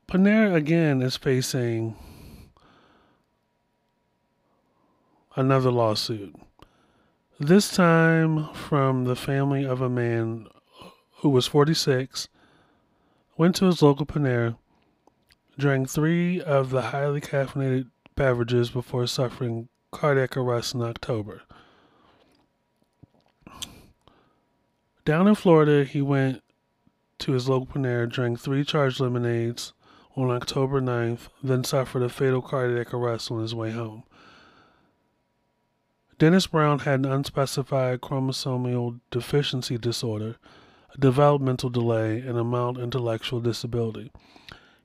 Panera 0.07 0.55
again 0.55 1.03
is 1.03 1.17
facing 1.17 1.97
another 5.37 5.70
lawsuit. 5.70 6.35
This 7.41 7.74
time 7.74 8.53
from 8.55 9.05
the 9.05 9.16
family 9.16 9.64
of 9.64 9.80
a 9.80 9.89
man 9.89 10.47
who 11.18 11.28
was 11.28 11.47
46, 11.47 12.28
went 13.37 13.57
to 13.57 13.66
his 13.66 13.82
local 13.82 14.07
Panera, 14.07 14.57
drank 15.59 15.91
three 15.91 16.41
of 16.41 16.70
the 16.70 16.82
highly 16.82 17.20
caffeinated 17.20 17.91
beverages 18.14 18.70
before 18.70 19.07
suffering 19.07 19.68
cardiac 19.91 20.37
arrest 20.37 20.74
in 20.74 20.82
October. 20.82 21.43
Down 25.05 25.26
in 25.26 25.35
Florida, 25.35 25.85
he 25.85 26.01
went 26.01 26.43
to 27.18 27.32
his 27.32 27.49
local 27.49 27.66
Panera, 27.66 28.09
drank 28.09 28.39
three 28.39 28.64
charged 28.64 29.01
lemonades 29.01 29.72
on 30.16 30.30
October 30.30 30.80
9th, 30.80 31.28
then 31.43 31.64
suffered 31.64 32.03
a 32.03 32.09
fatal 32.09 32.41
cardiac 32.41 32.95
arrest 32.95 33.30
on 33.30 33.41
his 33.41 33.55
way 33.55 33.72
home. 33.72 34.05
Dennis 36.19 36.47
Brown 36.47 36.81
had 36.81 37.01
an 37.01 37.11
unspecified 37.11 38.01
chromosomal 38.01 39.01
deficiency 39.11 39.77
disorder, 39.79 40.37
a 40.95 40.99
developmental 40.99 41.71
delay, 41.71 42.21
and 42.21 42.39
a 42.39 42.45
mild 42.45 42.79
intellectual 42.79 43.41
disability. 43.41 44.12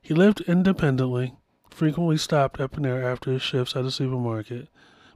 He 0.01 0.15
lived 0.15 0.41
independently, 0.41 1.35
frequently 1.69 2.17
stopped 2.17 2.59
at 2.59 2.71
Panera 2.71 3.03
after 3.03 3.31
his 3.31 3.43
shifts 3.43 3.75
at 3.75 3.85
a 3.85 3.91
supermarket. 3.91 4.69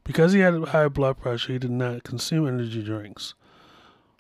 Because 0.04 0.34
he 0.34 0.42
had 0.42 0.54
high 0.66 0.88
blood 0.88 1.20
pressure, 1.20 1.54
he 1.54 1.60
did 1.60 1.72
not 1.72 2.04
consume 2.04 2.48
energy 2.48 2.84
drinks. 2.84 3.34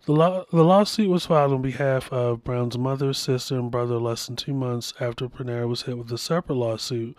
The, 0.05 0.13
law- 0.13 0.45
the 0.51 0.63
lawsuit 0.63 1.09
was 1.09 1.25
filed 1.25 1.53
on 1.53 1.61
behalf 1.61 2.11
of 2.11 2.43
Brown's 2.43 2.77
mother, 2.77 3.13
sister, 3.13 3.59
and 3.59 3.69
brother 3.69 3.97
less 3.99 4.25
than 4.25 4.35
two 4.35 4.53
months 4.53 4.93
after 4.99 5.29
Panera 5.29 5.67
was 5.67 5.83
hit 5.83 5.97
with 5.97 6.11
a 6.11 6.17
separate 6.17 6.55
lawsuit 6.55 7.15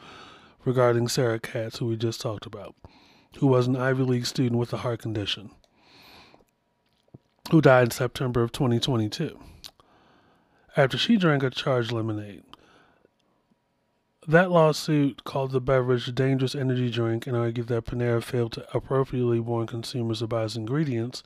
regarding 0.65 1.09
Sarah 1.09 1.39
Katz, 1.39 1.79
who 1.79 1.87
we 1.87 1.97
just 1.97 2.21
talked 2.21 2.45
about, 2.45 2.75
who 3.39 3.47
was 3.47 3.67
an 3.67 3.77
Ivy 3.77 4.03
League 4.03 4.27
student 4.27 4.59
with 4.59 4.73
a 4.73 4.79
heart 4.79 5.01
condition, 5.01 5.51
who 7.51 7.61
died 7.61 7.85
in 7.85 7.91
September 7.91 8.43
of 8.43 8.53
2022 8.53 9.39
after 10.77 10.99
she 10.99 11.17
drank 11.17 11.43
a 11.43 11.51
charged 11.51 11.93
lemonade. 11.93 12.43
That 14.27 14.51
lawsuit 14.51 15.25
called 15.25 15.53
the 15.53 15.61
beverage 15.61 16.09
a 16.09 16.13
dangerous 16.13 16.55
energy 16.55 16.91
drink 16.91 17.27
and 17.27 17.37
argued 17.37 17.69
that 17.69 17.85
Panera 17.85 18.23
failed 18.23 18.53
to 18.53 18.77
appropriately 18.77 19.39
warn 19.39 19.67
consumers 19.67 20.23
about 20.23 20.47
its 20.47 20.57
ingredients, 20.57 21.23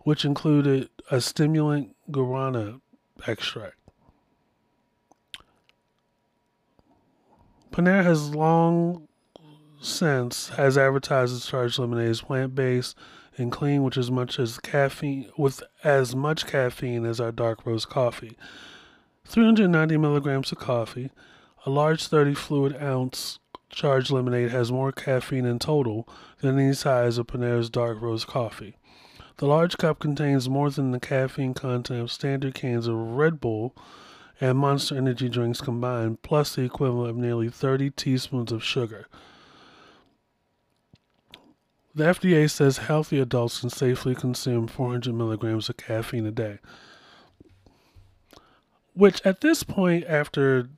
which 0.00 0.24
included 0.24 0.88
a 1.10 1.20
stimulant 1.20 1.96
guarana 2.10 2.80
extract. 3.26 3.76
Panera 7.72 8.04
has 8.04 8.34
long 8.34 9.08
since 9.84 10.50
as 10.52 10.78
advertised 10.78 11.36
its 11.36 11.46
charged 11.46 11.78
lemonade 11.78 12.08
as 12.08 12.22
plant-based 12.22 12.96
and 13.36 13.52
clean, 13.52 13.82
which 13.82 13.96
is 13.96 14.10
much 14.10 14.38
as 14.38 14.58
caffeine 14.58 15.30
with 15.36 15.62
as 15.82 16.16
much 16.16 16.46
caffeine 16.46 17.04
as 17.04 17.20
our 17.20 17.32
dark 17.32 17.66
roast 17.66 17.88
coffee. 17.88 18.36
390 19.26 19.96
milligrams 19.96 20.52
of 20.52 20.58
coffee, 20.58 21.10
a 21.66 21.70
large 21.70 22.06
30 22.06 22.34
fluid 22.34 22.76
ounce 22.80 23.38
charged 23.68 24.10
lemonade 24.10 24.50
has 24.50 24.70
more 24.70 24.92
caffeine 24.92 25.44
in 25.44 25.58
total 25.58 26.08
than 26.40 26.58
any 26.58 26.72
size 26.72 27.18
of 27.18 27.26
Panera's 27.26 27.70
dark 27.70 28.00
roast 28.00 28.26
coffee. 28.26 28.76
The 29.38 29.46
large 29.46 29.76
cup 29.76 29.98
contains 29.98 30.48
more 30.48 30.70
than 30.70 30.92
the 30.92 31.00
caffeine 31.00 31.54
content 31.54 32.00
of 32.00 32.12
standard 32.12 32.54
cans 32.54 32.86
of 32.86 32.96
Red 32.96 33.40
Bull 33.40 33.74
and 34.40 34.58
Monster 34.58 34.96
Energy 34.96 35.28
drinks 35.28 35.60
combined, 35.60 36.22
plus 36.22 36.54
the 36.54 36.62
equivalent 36.62 37.10
of 37.10 37.16
nearly 37.16 37.48
30 37.48 37.90
teaspoons 37.90 38.52
of 38.52 38.62
sugar. 38.62 39.08
The 41.96 42.04
FDA 42.04 42.50
says 42.50 42.78
healthy 42.78 43.20
adults 43.20 43.60
can 43.60 43.70
safely 43.70 44.16
consume 44.16 44.66
400 44.66 45.14
milligrams 45.14 45.68
of 45.68 45.76
caffeine 45.76 46.26
a 46.26 46.32
day. 46.32 46.58
Which, 48.94 49.24
at 49.24 49.40
this 49.40 49.62
point, 49.62 50.04
after 50.08 50.68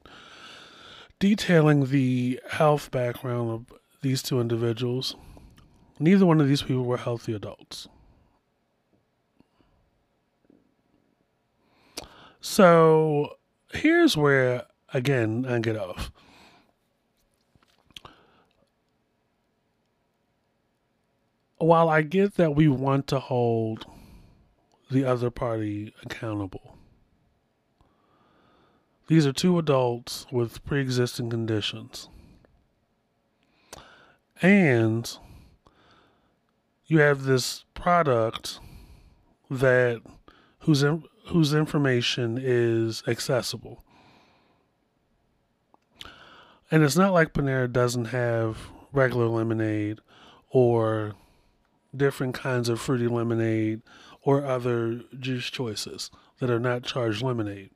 detailing 1.19 1.87
the 1.87 2.41
health 2.51 2.91
background 2.91 3.51
of 3.51 3.79
these 4.03 4.23
two 4.23 4.41
individuals, 4.41 5.17
neither 5.99 6.27
one 6.27 6.41
of 6.41 6.49
these 6.49 6.63
people 6.63 6.85
were 6.85 6.99
healthy 6.99 7.33
adults. 7.33 7.89
So 12.43 13.37
here's 13.73 14.17
where, 14.17 14.67
again, 14.93 15.47
I 15.49 15.59
get 15.61 15.77
off. 15.77 16.13
While 21.67 21.89
I 21.89 22.03
get 22.03 22.37
that 22.37 22.55
we 22.55 22.69
want 22.69 23.09
to 23.09 23.19
hold 23.19 23.87
the 24.89 25.05
other 25.05 25.31
party 25.31 25.93
accountable, 26.05 26.77
these 29.09 29.27
are 29.27 29.33
two 29.33 29.59
adults 29.59 30.29
with 30.31 30.65
pre 30.65 30.81
existing 30.81 31.29
conditions. 31.29 32.09
And 34.41 35.19
you 36.87 37.01
have 37.01 37.25
this 37.25 37.65
product 37.75 38.61
that 39.51 40.03
whose 40.61 40.85
whose 41.31 41.53
information 41.53 42.39
is 42.41 43.03
accessible. 43.09 43.83
And 46.71 46.85
it's 46.85 46.97
not 46.97 47.13
like 47.13 47.33
Panera 47.33 47.73
doesn't 47.73 48.07
have 48.07 48.69
regular 48.93 49.27
lemonade 49.27 49.99
or 50.51 51.17
different 51.97 52.35
kinds 52.35 52.69
of 52.69 52.81
fruity 52.81 53.09
lemonade 53.09 53.83
or 54.23 54.45
other 54.45 55.01
juice 55.19 55.51
choices 55.51 56.11
that 56.41 56.51
are 56.51 56.61
not 56.61 56.83
charged 56.83 57.23
lemonade. 57.23 57.71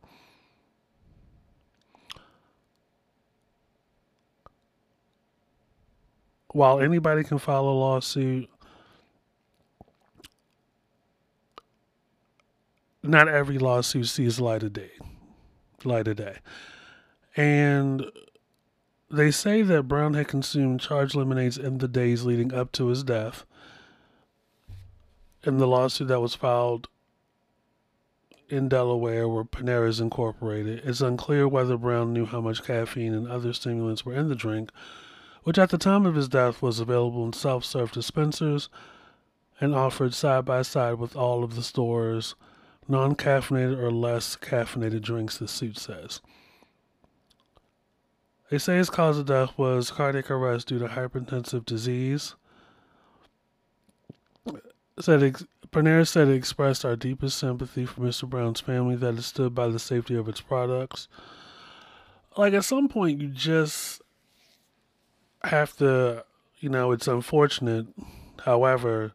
While 6.52 6.80
anybody 6.80 7.22
can 7.22 7.38
file 7.38 7.64
a 7.64 7.70
lawsuit, 7.70 8.48
not 13.02 13.28
every 13.28 13.58
lawsuit 13.58 14.06
sees 14.06 14.40
light 14.40 14.62
of 14.62 14.72
day. 14.72 14.90
Light 15.84 16.08
of 16.08 16.16
day. 16.16 16.38
And 17.36 18.10
they 19.10 19.30
say 19.30 19.62
that 19.62 19.84
Brown 19.84 20.14
had 20.14 20.28
consumed 20.28 20.80
charged 20.80 21.14
lemonades 21.14 21.56
in 21.56 21.78
the 21.78 21.88
days 21.88 22.24
leading 22.24 22.52
up 22.52 22.72
to 22.72 22.88
his 22.88 23.02
death. 23.02 23.44
In 25.42 25.56
the 25.56 25.66
lawsuit 25.66 26.08
that 26.08 26.20
was 26.20 26.34
filed 26.34 26.88
in 28.48 28.68
Delaware, 28.68 29.28
where 29.28 29.44
Panera 29.44 29.88
is 29.88 30.00
incorporated, 30.00 30.82
it's 30.84 31.00
unclear 31.00 31.48
whether 31.48 31.78
Brown 31.78 32.12
knew 32.12 32.26
how 32.26 32.40
much 32.40 32.62
caffeine 32.62 33.14
and 33.14 33.26
other 33.28 33.52
stimulants 33.52 34.04
were 34.04 34.14
in 34.14 34.28
the 34.28 34.34
drink, 34.34 34.70
which 35.44 35.58
at 35.58 35.70
the 35.70 35.78
time 35.78 36.04
of 36.04 36.14
his 36.14 36.28
death 36.28 36.60
was 36.60 36.80
available 36.80 37.24
in 37.24 37.32
self 37.32 37.64
serve 37.64 37.92
dispensers 37.92 38.68
and 39.60 39.74
offered 39.74 40.12
side 40.12 40.44
by 40.44 40.62
side 40.62 40.94
with 40.94 41.16
all 41.16 41.42
of 41.42 41.54
the 41.54 41.62
stores 41.62 42.34
non 42.88 43.14
caffeinated 43.14 43.78
or 43.78 43.90
less 43.90 44.36
caffeinated 44.36 45.00
drinks, 45.00 45.38
the 45.38 45.48
suit 45.48 45.78
says. 45.78 46.20
They 48.50 48.58
say 48.58 48.76
his 48.76 48.90
cause 48.90 49.16
of 49.16 49.26
death 49.26 49.56
was 49.56 49.92
cardiac 49.92 50.30
arrest 50.30 50.68
due 50.68 50.80
to 50.80 50.88
hypertensive 50.88 51.64
disease. 51.64 52.34
Said 55.00 55.34
Panera 55.72 56.06
said 56.06 56.28
it 56.28 56.34
expressed 56.34 56.84
our 56.84 56.96
deepest 56.96 57.38
sympathy 57.38 57.86
for 57.86 58.02
Mr. 58.02 58.28
Brown's 58.28 58.60
family 58.60 58.96
that 58.96 59.14
has 59.14 59.26
stood 59.26 59.54
by 59.54 59.68
the 59.68 59.78
safety 59.78 60.14
of 60.14 60.28
its 60.28 60.40
products. 60.40 61.08
Like 62.36 62.54
at 62.54 62.64
some 62.64 62.88
point, 62.88 63.20
you 63.20 63.28
just 63.28 64.02
have 65.42 65.76
to, 65.76 66.24
you 66.58 66.68
know, 66.68 66.92
it's 66.92 67.08
unfortunate. 67.08 67.86
However, 68.44 69.12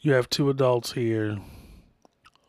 you 0.00 0.12
have 0.12 0.30
two 0.30 0.48
adults 0.48 0.92
here 0.92 1.38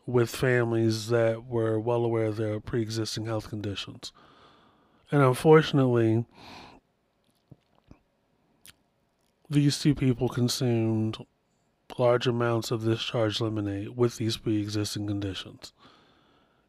with 0.06 0.30
families 0.30 1.08
that 1.08 1.46
were 1.46 1.80
well 1.80 2.04
aware 2.04 2.26
of 2.26 2.36
their 2.36 2.60
pre 2.60 2.80
existing 2.80 3.26
health 3.26 3.48
conditions. 3.48 4.12
And 5.10 5.20
unfortunately, 5.20 6.24
these 9.50 9.78
two 9.78 9.94
people 9.94 10.28
consumed 10.28 11.18
large 11.98 12.26
amounts 12.26 12.70
of 12.70 12.82
this 12.82 13.02
charged 13.02 13.40
lemonade 13.40 13.96
with 13.96 14.16
these 14.16 14.36
pre 14.36 14.60
existing 14.60 15.06
conditions. 15.06 15.72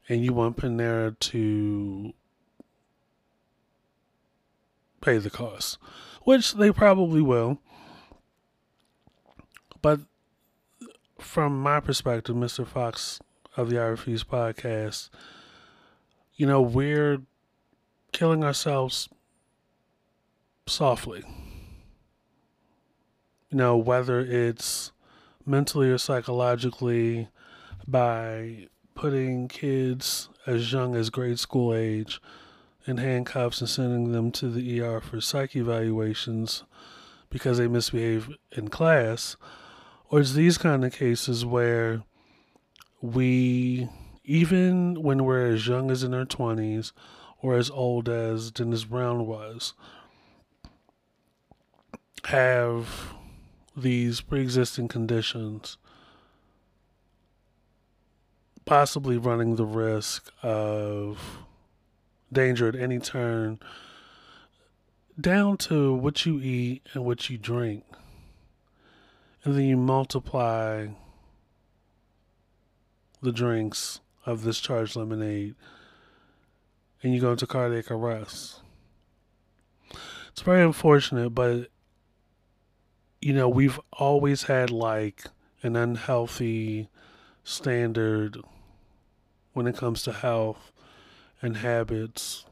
And 0.10 0.24
you 0.24 0.34
want 0.34 0.58
Panera 0.58 1.18
to 1.20 2.14
pay 5.02 5.18
the 5.18 5.30
cost, 5.30 5.78
which 6.24 6.54
they 6.54 6.72
probably 6.72 7.22
will. 7.22 7.60
But 9.82 10.02
from 11.20 11.60
my 11.60 11.80
perspective, 11.80 12.36
Mr. 12.36 12.66
Fox 12.66 13.20
of 13.56 13.70
the 13.70 13.80
I 13.80 13.86
Refuse 13.86 14.24
podcast, 14.24 15.10
you 16.36 16.46
know, 16.46 16.62
we're 16.62 17.22
killing 18.12 18.44
ourselves 18.44 19.10
softly. 20.68 21.24
you 23.50 23.58
know, 23.58 23.78
whether 23.78 24.20
it's 24.20 24.92
mentally 25.48 25.90
or 25.90 25.98
psychologically 25.98 27.30
by 27.88 28.68
putting 28.94 29.48
kids 29.48 30.30
as 30.46 30.72
young 30.72 30.96
as 30.96 31.10
grade 31.10 31.40
school 31.40 31.74
age 31.74 32.20
in 32.86 32.98
handcuffs 32.98 33.62
and 33.62 33.70
sending 33.70 34.12
them 34.12 34.32
to 34.32 34.50
the 34.50 34.82
ER 34.82 35.00
for 35.00 35.22
psych 35.22 35.56
evaluations 35.56 36.64
because 37.30 37.58
they 37.58 37.68
misbehave 37.68 38.30
in 38.54 38.70
class, 38.70 39.36
or 40.10 40.22
it's 40.22 40.34
these 40.34 40.58
kind 40.58 40.86
of 40.86 40.94
cases 40.94 41.46
where 41.46 42.02
we, 43.02 43.90
even 44.24 45.02
when 45.04 45.26
we're 45.26 45.54
as 45.54 45.68
young 45.68 45.92
as 45.92 46.04
in 46.04 46.14
our 46.14 46.26
20s 46.26 46.94
or 47.42 47.56
as 47.56 47.70
old 47.70 48.08
as 48.10 48.52
Dennis 48.52 48.86
Brown 48.86 49.28
was, 49.28 49.74
have 52.26 53.14
these 53.78 54.22
pre 54.22 54.42
existing 54.42 54.88
conditions, 54.88 55.78
possibly 58.66 59.18
running 59.18 59.56
the 59.56 59.66
risk 59.66 60.32
of 60.42 61.20
danger 62.34 62.68
at 62.68 62.76
any 62.76 63.00
turn, 63.00 63.60
down 65.20 65.58
to 65.58 65.94
what 65.94 66.26
you 66.26 66.42
eat 66.42 66.82
and 66.94 67.06
what 67.06 67.30
you 67.30 67.38
drink. 67.38 67.84
And 69.44 69.56
then 69.56 69.64
you 69.64 69.78
multiply 69.78 70.88
the 73.22 73.32
drinks 73.32 74.02
of 74.26 74.44
this 74.44 74.60
charged 74.60 74.96
lemonade 74.96 75.56
and 77.02 77.14
you 77.14 77.22
go 77.22 77.32
into 77.32 77.48
cardiac 77.48 77.90
arrest. 77.92 78.62
It's 80.30 80.42
very 80.42 80.64
unfortunate, 80.64 81.30
but 81.32 81.70
you 83.28 83.34
know, 83.34 83.50
we've 83.50 83.78
always 83.92 84.44
had 84.44 84.70
like 84.70 85.26
an 85.62 85.76
unhealthy 85.76 86.88
standard 87.44 88.38
when 89.52 89.68
it 89.68 89.76
comes 89.76 90.02
to 90.04 90.14
health 90.14 90.72
and 91.42 91.58
habits. 91.58 92.46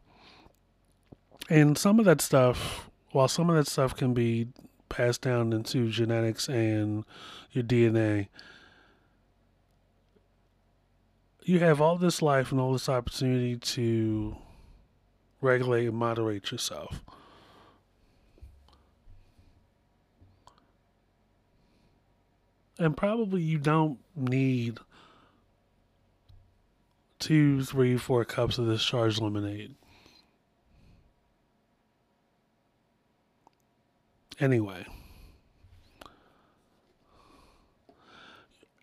And 1.49 1.77
some 1.77 1.97
of 1.97 2.03
that 2.03 2.19
stuff, 2.19 2.89
while 3.11 3.29
some 3.29 3.49
of 3.49 3.55
that 3.55 3.67
stuff 3.67 3.95
can 3.95 4.13
be 4.13 4.49
passed 4.89 5.21
down 5.21 5.53
into 5.53 5.89
genetics 5.89 6.49
and 6.49 7.05
your 7.53 7.63
DNA, 7.63 8.27
you 11.41 11.59
have 11.59 11.79
all 11.79 11.97
this 11.97 12.21
life 12.21 12.51
and 12.51 12.59
all 12.59 12.73
this 12.73 12.89
opportunity 12.89 13.55
to 13.55 14.35
regulate 15.39 15.85
and 15.85 15.95
moderate 15.95 16.51
yourself. 16.51 17.01
And 22.77 22.95
probably 22.95 23.41
you 23.41 23.57
don't 23.57 23.99
need 24.15 24.79
two, 27.19 27.63
three, 27.63 27.97
four 27.97 28.25
cups 28.25 28.57
of 28.57 28.65
this 28.65 28.83
charged 28.83 29.21
lemonade. 29.21 29.75
Anyway, 34.39 34.85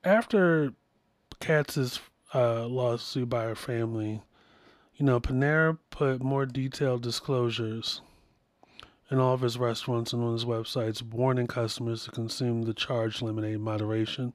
after 0.03 0.73
Katz's 1.41 2.01
uh, 2.35 2.67
lawsuit 2.67 3.29
by 3.29 3.45
her 3.45 3.55
family, 3.55 4.23
you 4.97 5.05
know, 5.05 5.21
Panera 5.21 5.79
put 5.91 6.23
more 6.23 6.47
detailed 6.47 7.03
disclosures 7.03 8.01
in 9.13 9.21
all 9.21 9.35
of 9.35 9.43
his 9.43 9.59
restaurants 9.59 10.15
and 10.15 10.25
on 10.25 10.33
his 10.33 10.47
websites, 10.47 11.03
warning 11.03 11.47
customers 11.47 12.05
to 12.05 12.11
consume 12.11 12.63
the 12.63 12.73
charged 12.73 13.21
lemonade 13.21 13.61
moderation, 13.61 14.33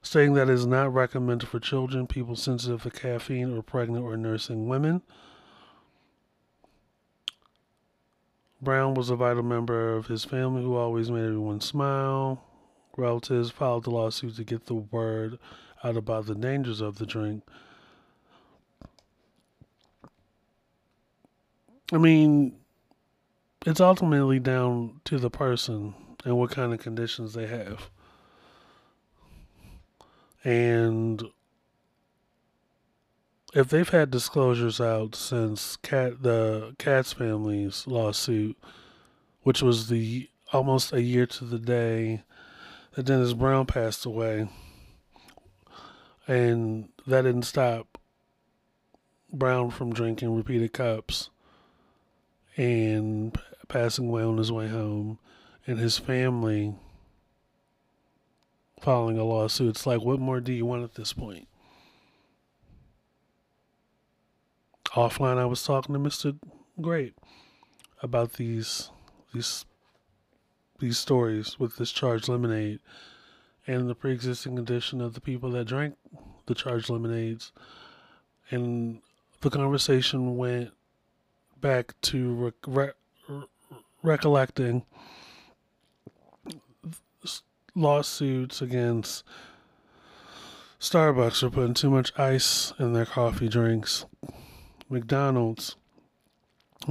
saying 0.00 0.32
that 0.32 0.48
it 0.48 0.54
is 0.54 0.66
not 0.66 0.92
recommended 0.92 1.46
for 1.46 1.60
children, 1.60 2.06
people 2.06 2.34
sensitive 2.34 2.82
to 2.82 2.90
caffeine, 2.90 3.54
or 3.54 3.62
pregnant 3.62 4.02
or 4.02 4.16
nursing 4.16 4.66
women. 4.68 5.02
Brown 8.62 8.94
was 8.94 9.10
a 9.10 9.16
vital 9.16 9.42
member 9.42 9.94
of 9.94 10.06
his 10.06 10.24
family 10.24 10.62
who 10.62 10.76
always 10.76 11.10
made 11.10 11.26
everyone 11.26 11.60
smile. 11.60 12.42
Relatives 12.96 13.50
filed 13.50 13.84
the 13.84 13.90
lawsuit 13.90 14.36
to 14.36 14.44
get 14.44 14.64
the 14.64 14.74
word 14.74 15.38
out 15.84 15.96
about 15.96 16.24
the 16.24 16.34
dangers 16.34 16.80
of 16.80 16.96
the 16.96 17.06
drink. 17.06 17.42
I 21.92 21.98
mean, 21.98 22.59
it's 23.66 23.80
ultimately 23.80 24.38
down 24.38 25.00
to 25.04 25.18
the 25.18 25.30
person 25.30 25.94
and 26.24 26.36
what 26.36 26.50
kind 26.50 26.72
of 26.72 26.80
conditions 26.80 27.34
they 27.34 27.46
have. 27.46 27.90
And 30.42 31.22
if 33.52 33.68
they've 33.68 33.88
had 33.88 34.10
disclosures 34.10 34.80
out 34.80 35.14
since 35.14 35.76
the 35.82 36.74
Katz 36.78 37.12
family's 37.12 37.86
lawsuit, 37.86 38.56
which 39.42 39.62
was 39.62 39.88
the 39.88 40.28
almost 40.52 40.92
a 40.92 41.02
year 41.02 41.26
to 41.26 41.44
the 41.44 41.58
day 41.58 42.22
that 42.94 43.04
Dennis 43.04 43.34
Brown 43.34 43.66
passed 43.66 44.06
away, 44.06 44.48
and 46.26 46.88
that 47.06 47.22
didn't 47.22 47.42
stop 47.42 47.98
Brown 49.32 49.70
from 49.70 49.92
drinking 49.92 50.34
repeated 50.34 50.72
cups 50.72 51.30
and 52.56 53.36
passing 53.70 54.08
away 54.08 54.22
on 54.22 54.36
his 54.36 54.52
way 54.52 54.68
home, 54.68 55.18
and 55.66 55.78
his 55.78 55.96
family 55.96 56.74
filing 58.82 59.16
a 59.16 59.24
lawsuit. 59.24 59.70
It's 59.70 59.86
like, 59.86 60.02
what 60.02 60.20
more 60.20 60.40
do 60.40 60.52
you 60.52 60.66
want 60.66 60.84
at 60.84 60.94
this 60.94 61.14
point? 61.14 61.48
Offline, 64.90 65.38
I 65.38 65.46
was 65.46 65.62
talking 65.62 65.92
to 65.92 65.98
Mister 65.98 66.32
Great 66.80 67.14
about 68.02 68.34
these 68.34 68.90
these 69.32 69.64
these 70.80 70.98
stories 70.98 71.58
with 71.58 71.76
this 71.76 71.92
charged 71.92 72.28
lemonade 72.28 72.80
and 73.66 73.88
the 73.88 73.94
pre-existing 73.94 74.56
condition 74.56 75.00
of 75.00 75.14
the 75.14 75.20
people 75.20 75.50
that 75.50 75.66
drank 75.66 75.96
the 76.46 76.54
charged 76.54 76.90
lemonades, 76.90 77.52
and 78.50 79.00
the 79.42 79.50
conversation 79.50 80.36
went 80.36 80.70
back 81.60 81.94
to 82.00 82.32
re- 82.32 82.52
re- 82.66 82.92
recollecting 84.02 84.84
lawsuits 87.74 88.60
against 88.62 89.24
Starbucks 90.80 91.40
for 91.40 91.50
putting 91.50 91.74
too 91.74 91.90
much 91.90 92.18
ice 92.18 92.72
in 92.78 92.92
their 92.92 93.04
coffee 93.04 93.48
drinks, 93.48 94.06
McDonald's 94.88 95.76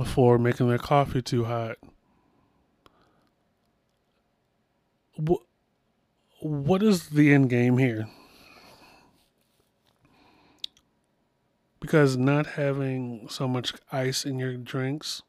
for 0.05 0.37
making 0.37 0.69
their 0.69 0.77
coffee 0.77 1.21
too 1.21 1.45
hot. 1.45 1.77
What, 6.41 6.83
is 6.83 7.09
the 7.09 7.33
end 7.33 7.49
game 7.49 7.77
here? 7.77 8.07
Because 11.79 12.15
not 12.15 12.45
having 12.45 13.27
so 13.29 13.47
much 13.47 13.73
ice 13.91 14.23
in 14.25 14.37
your 14.37 14.55
drinks 14.55 15.23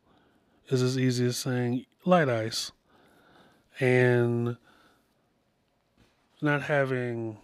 is 0.70 0.82
as 0.82 0.96
easy 0.96 1.26
as 1.26 1.36
saying 1.36 1.84
light 2.04 2.28
ice. 2.28 2.72
And 3.78 4.56
not 6.40 6.62
having 6.62 7.38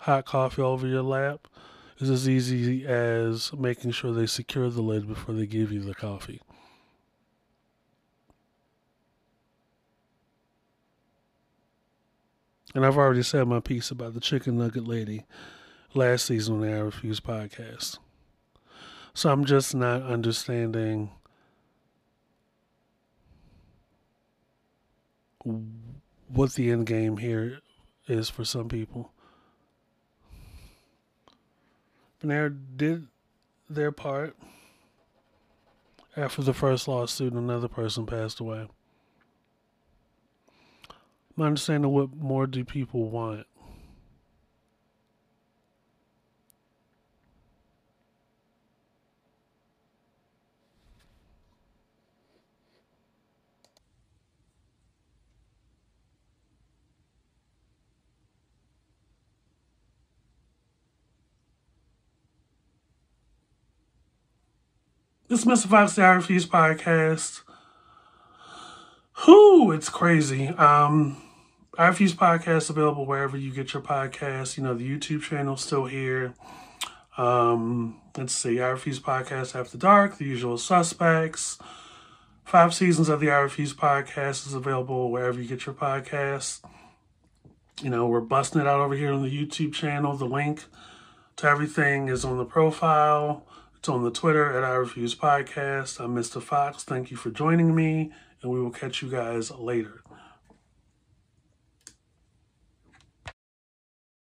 hot 0.00 0.24
coffee 0.24 0.62
over 0.62 0.86
your 0.86 1.02
lap 1.02 1.48
is 1.98 2.10
as 2.10 2.28
easy 2.28 2.86
as 2.86 3.52
making 3.52 3.90
sure 3.92 4.12
they 4.12 4.26
secure 4.26 4.70
the 4.70 4.82
lid 4.82 5.06
before 5.08 5.34
they 5.34 5.46
give 5.46 5.72
you 5.72 5.80
the 5.80 5.94
coffee. 5.94 6.40
And 12.74 12.84
I've 12.84 12.98
already 12.98 13.22
said 13.22 13.48
my 13.48 13.60
piece 13.60 13.90
about 13.90 14.12
the 14.12 14.20
chicken 14.20 14.58
nugget 14.58 14.86
lady 14.86 15.24
last 15.94 16.26
season 16.26 16.56
on 16.56 16.60
the 16.60 16.72
I 16.72 16.80
Refuse 16.80 17.20
podcast. 17.20 17.98
So 19.14 19.30
I'm 19.30 19.46
just 19.46 19.74
not 19.74 20.02
understanding 20.02 21.10
what 26.28 26.54
the 26.54 26.70
end 26.70 26.86
game 26.86 27.18
here 27.18 27.60
is 28.08 28.28
for 28.28 28.44
some 28.44 28.68
people. 28.68 29.12
Panera 32.22 32.56
did 32.76 33.06
their 33.68 33.92
part. 33.92 34.36
After 36.16 36.42
the 36.42 36.54
first 36.54 36.88
lawsuit, 36.88 37.34
another 37.34 37.68
person 37.68 38.06
passed 38.06 38.40
away. 38.40 38.68
My 41.36 41.46
understanding 41.46 41.90
what 41.92 42.14
more 42.16 42.46
do 42.46 42.64
people 42.64 43.10
want? 43.10 43.46
This 65.36 65.44
is 65.44 65.64
Mr. 65.64 65.68
Fox, 65.68 65.94
the 65.94 66.02
I 66.02 66.14
Refuse 66.14 66.46
podcast. 66.46 67.42
Whoo, 69.26 69.70
it's 69.70 69.90
crazy. 69.90 70.48
Um, 70.48 71.22
I 71.76 71.88
Refuse 71.88 72.14
podcast 72.14 72.70
available 72.70 73.04
wherever 73.04 73.36
you 73.36 73.52
get 73.52 73.74
your 73.74 73.82
podcasts. 73.82 74.56
You 74.56 74.62
know, 74.62 74.72
the 74.72 74.88
YouTube 74.88 75.20
channel's 75.20 75.62
still 75.62 75.84
here. 75.84 76.32
Um, 77.18 78.00
let's 78.16 78.32
see, 78.32 78.62
I 78.62 78.68
Refuse 78.68 78.98
podcast 78.98 79.54
after 79.54 79.76
dark, 79.76 80.16
the 80.16 80.24
usual 80.24 80.56
suspects. 80.56 81.58
Five 82.46 82.72
seasons 82.72 83.10
of 83.10 83.20
the 83.20 83.30
I 83.30 83.46
podcast 83.46 84.46
is 84.46 84.54
available 84.54 85.10
wherever 85.10 85.38
you 85.38 85.46
get 85.46 85.66
your 85.66 85.74
podcasts. 85.74 86.62
You 87.82 87.90
know, 87.90 88.06
we're 88.06 88.22
busting 88.22 88.62
it 88.62 88.66
out 88.66 88.80
over 88.80 88.94
here 88.94 89.12
on 89.12 89.22
the 89.22 89.46
YouTube 89.46 89.74
channel. 89.74 90.16
The 90.16 90.24
link 90.24 90.64
to 91.36 91.46
everything 91.46 92.08
is 92.08 92.24
on 92.24 92.38
the 92.38 92.46
profile. 92.46 93.45
On 93.88 94.02
the 94.02 94.10
Twitter 94.10 94.56
at 94.56 94.64
I 94.64 94.74
Refuse 94.74 95.14
Podcast. 95.14 96.00
I'm 96.00 96.14
Mr. 96.14 96.42
Fox. 96.42 96.82
Thank 96.82 97.12
you 97.12 97.16
for 97.16 97.30
joining 97.30 97.72
me, 97.72 98.10
and 98.42 98.50
we 98.50 98.60
will 98.60 98.70
catch 98.72 99.00
you 99.00 99.08
guys 99.08 99.50
later. 99.52 100.02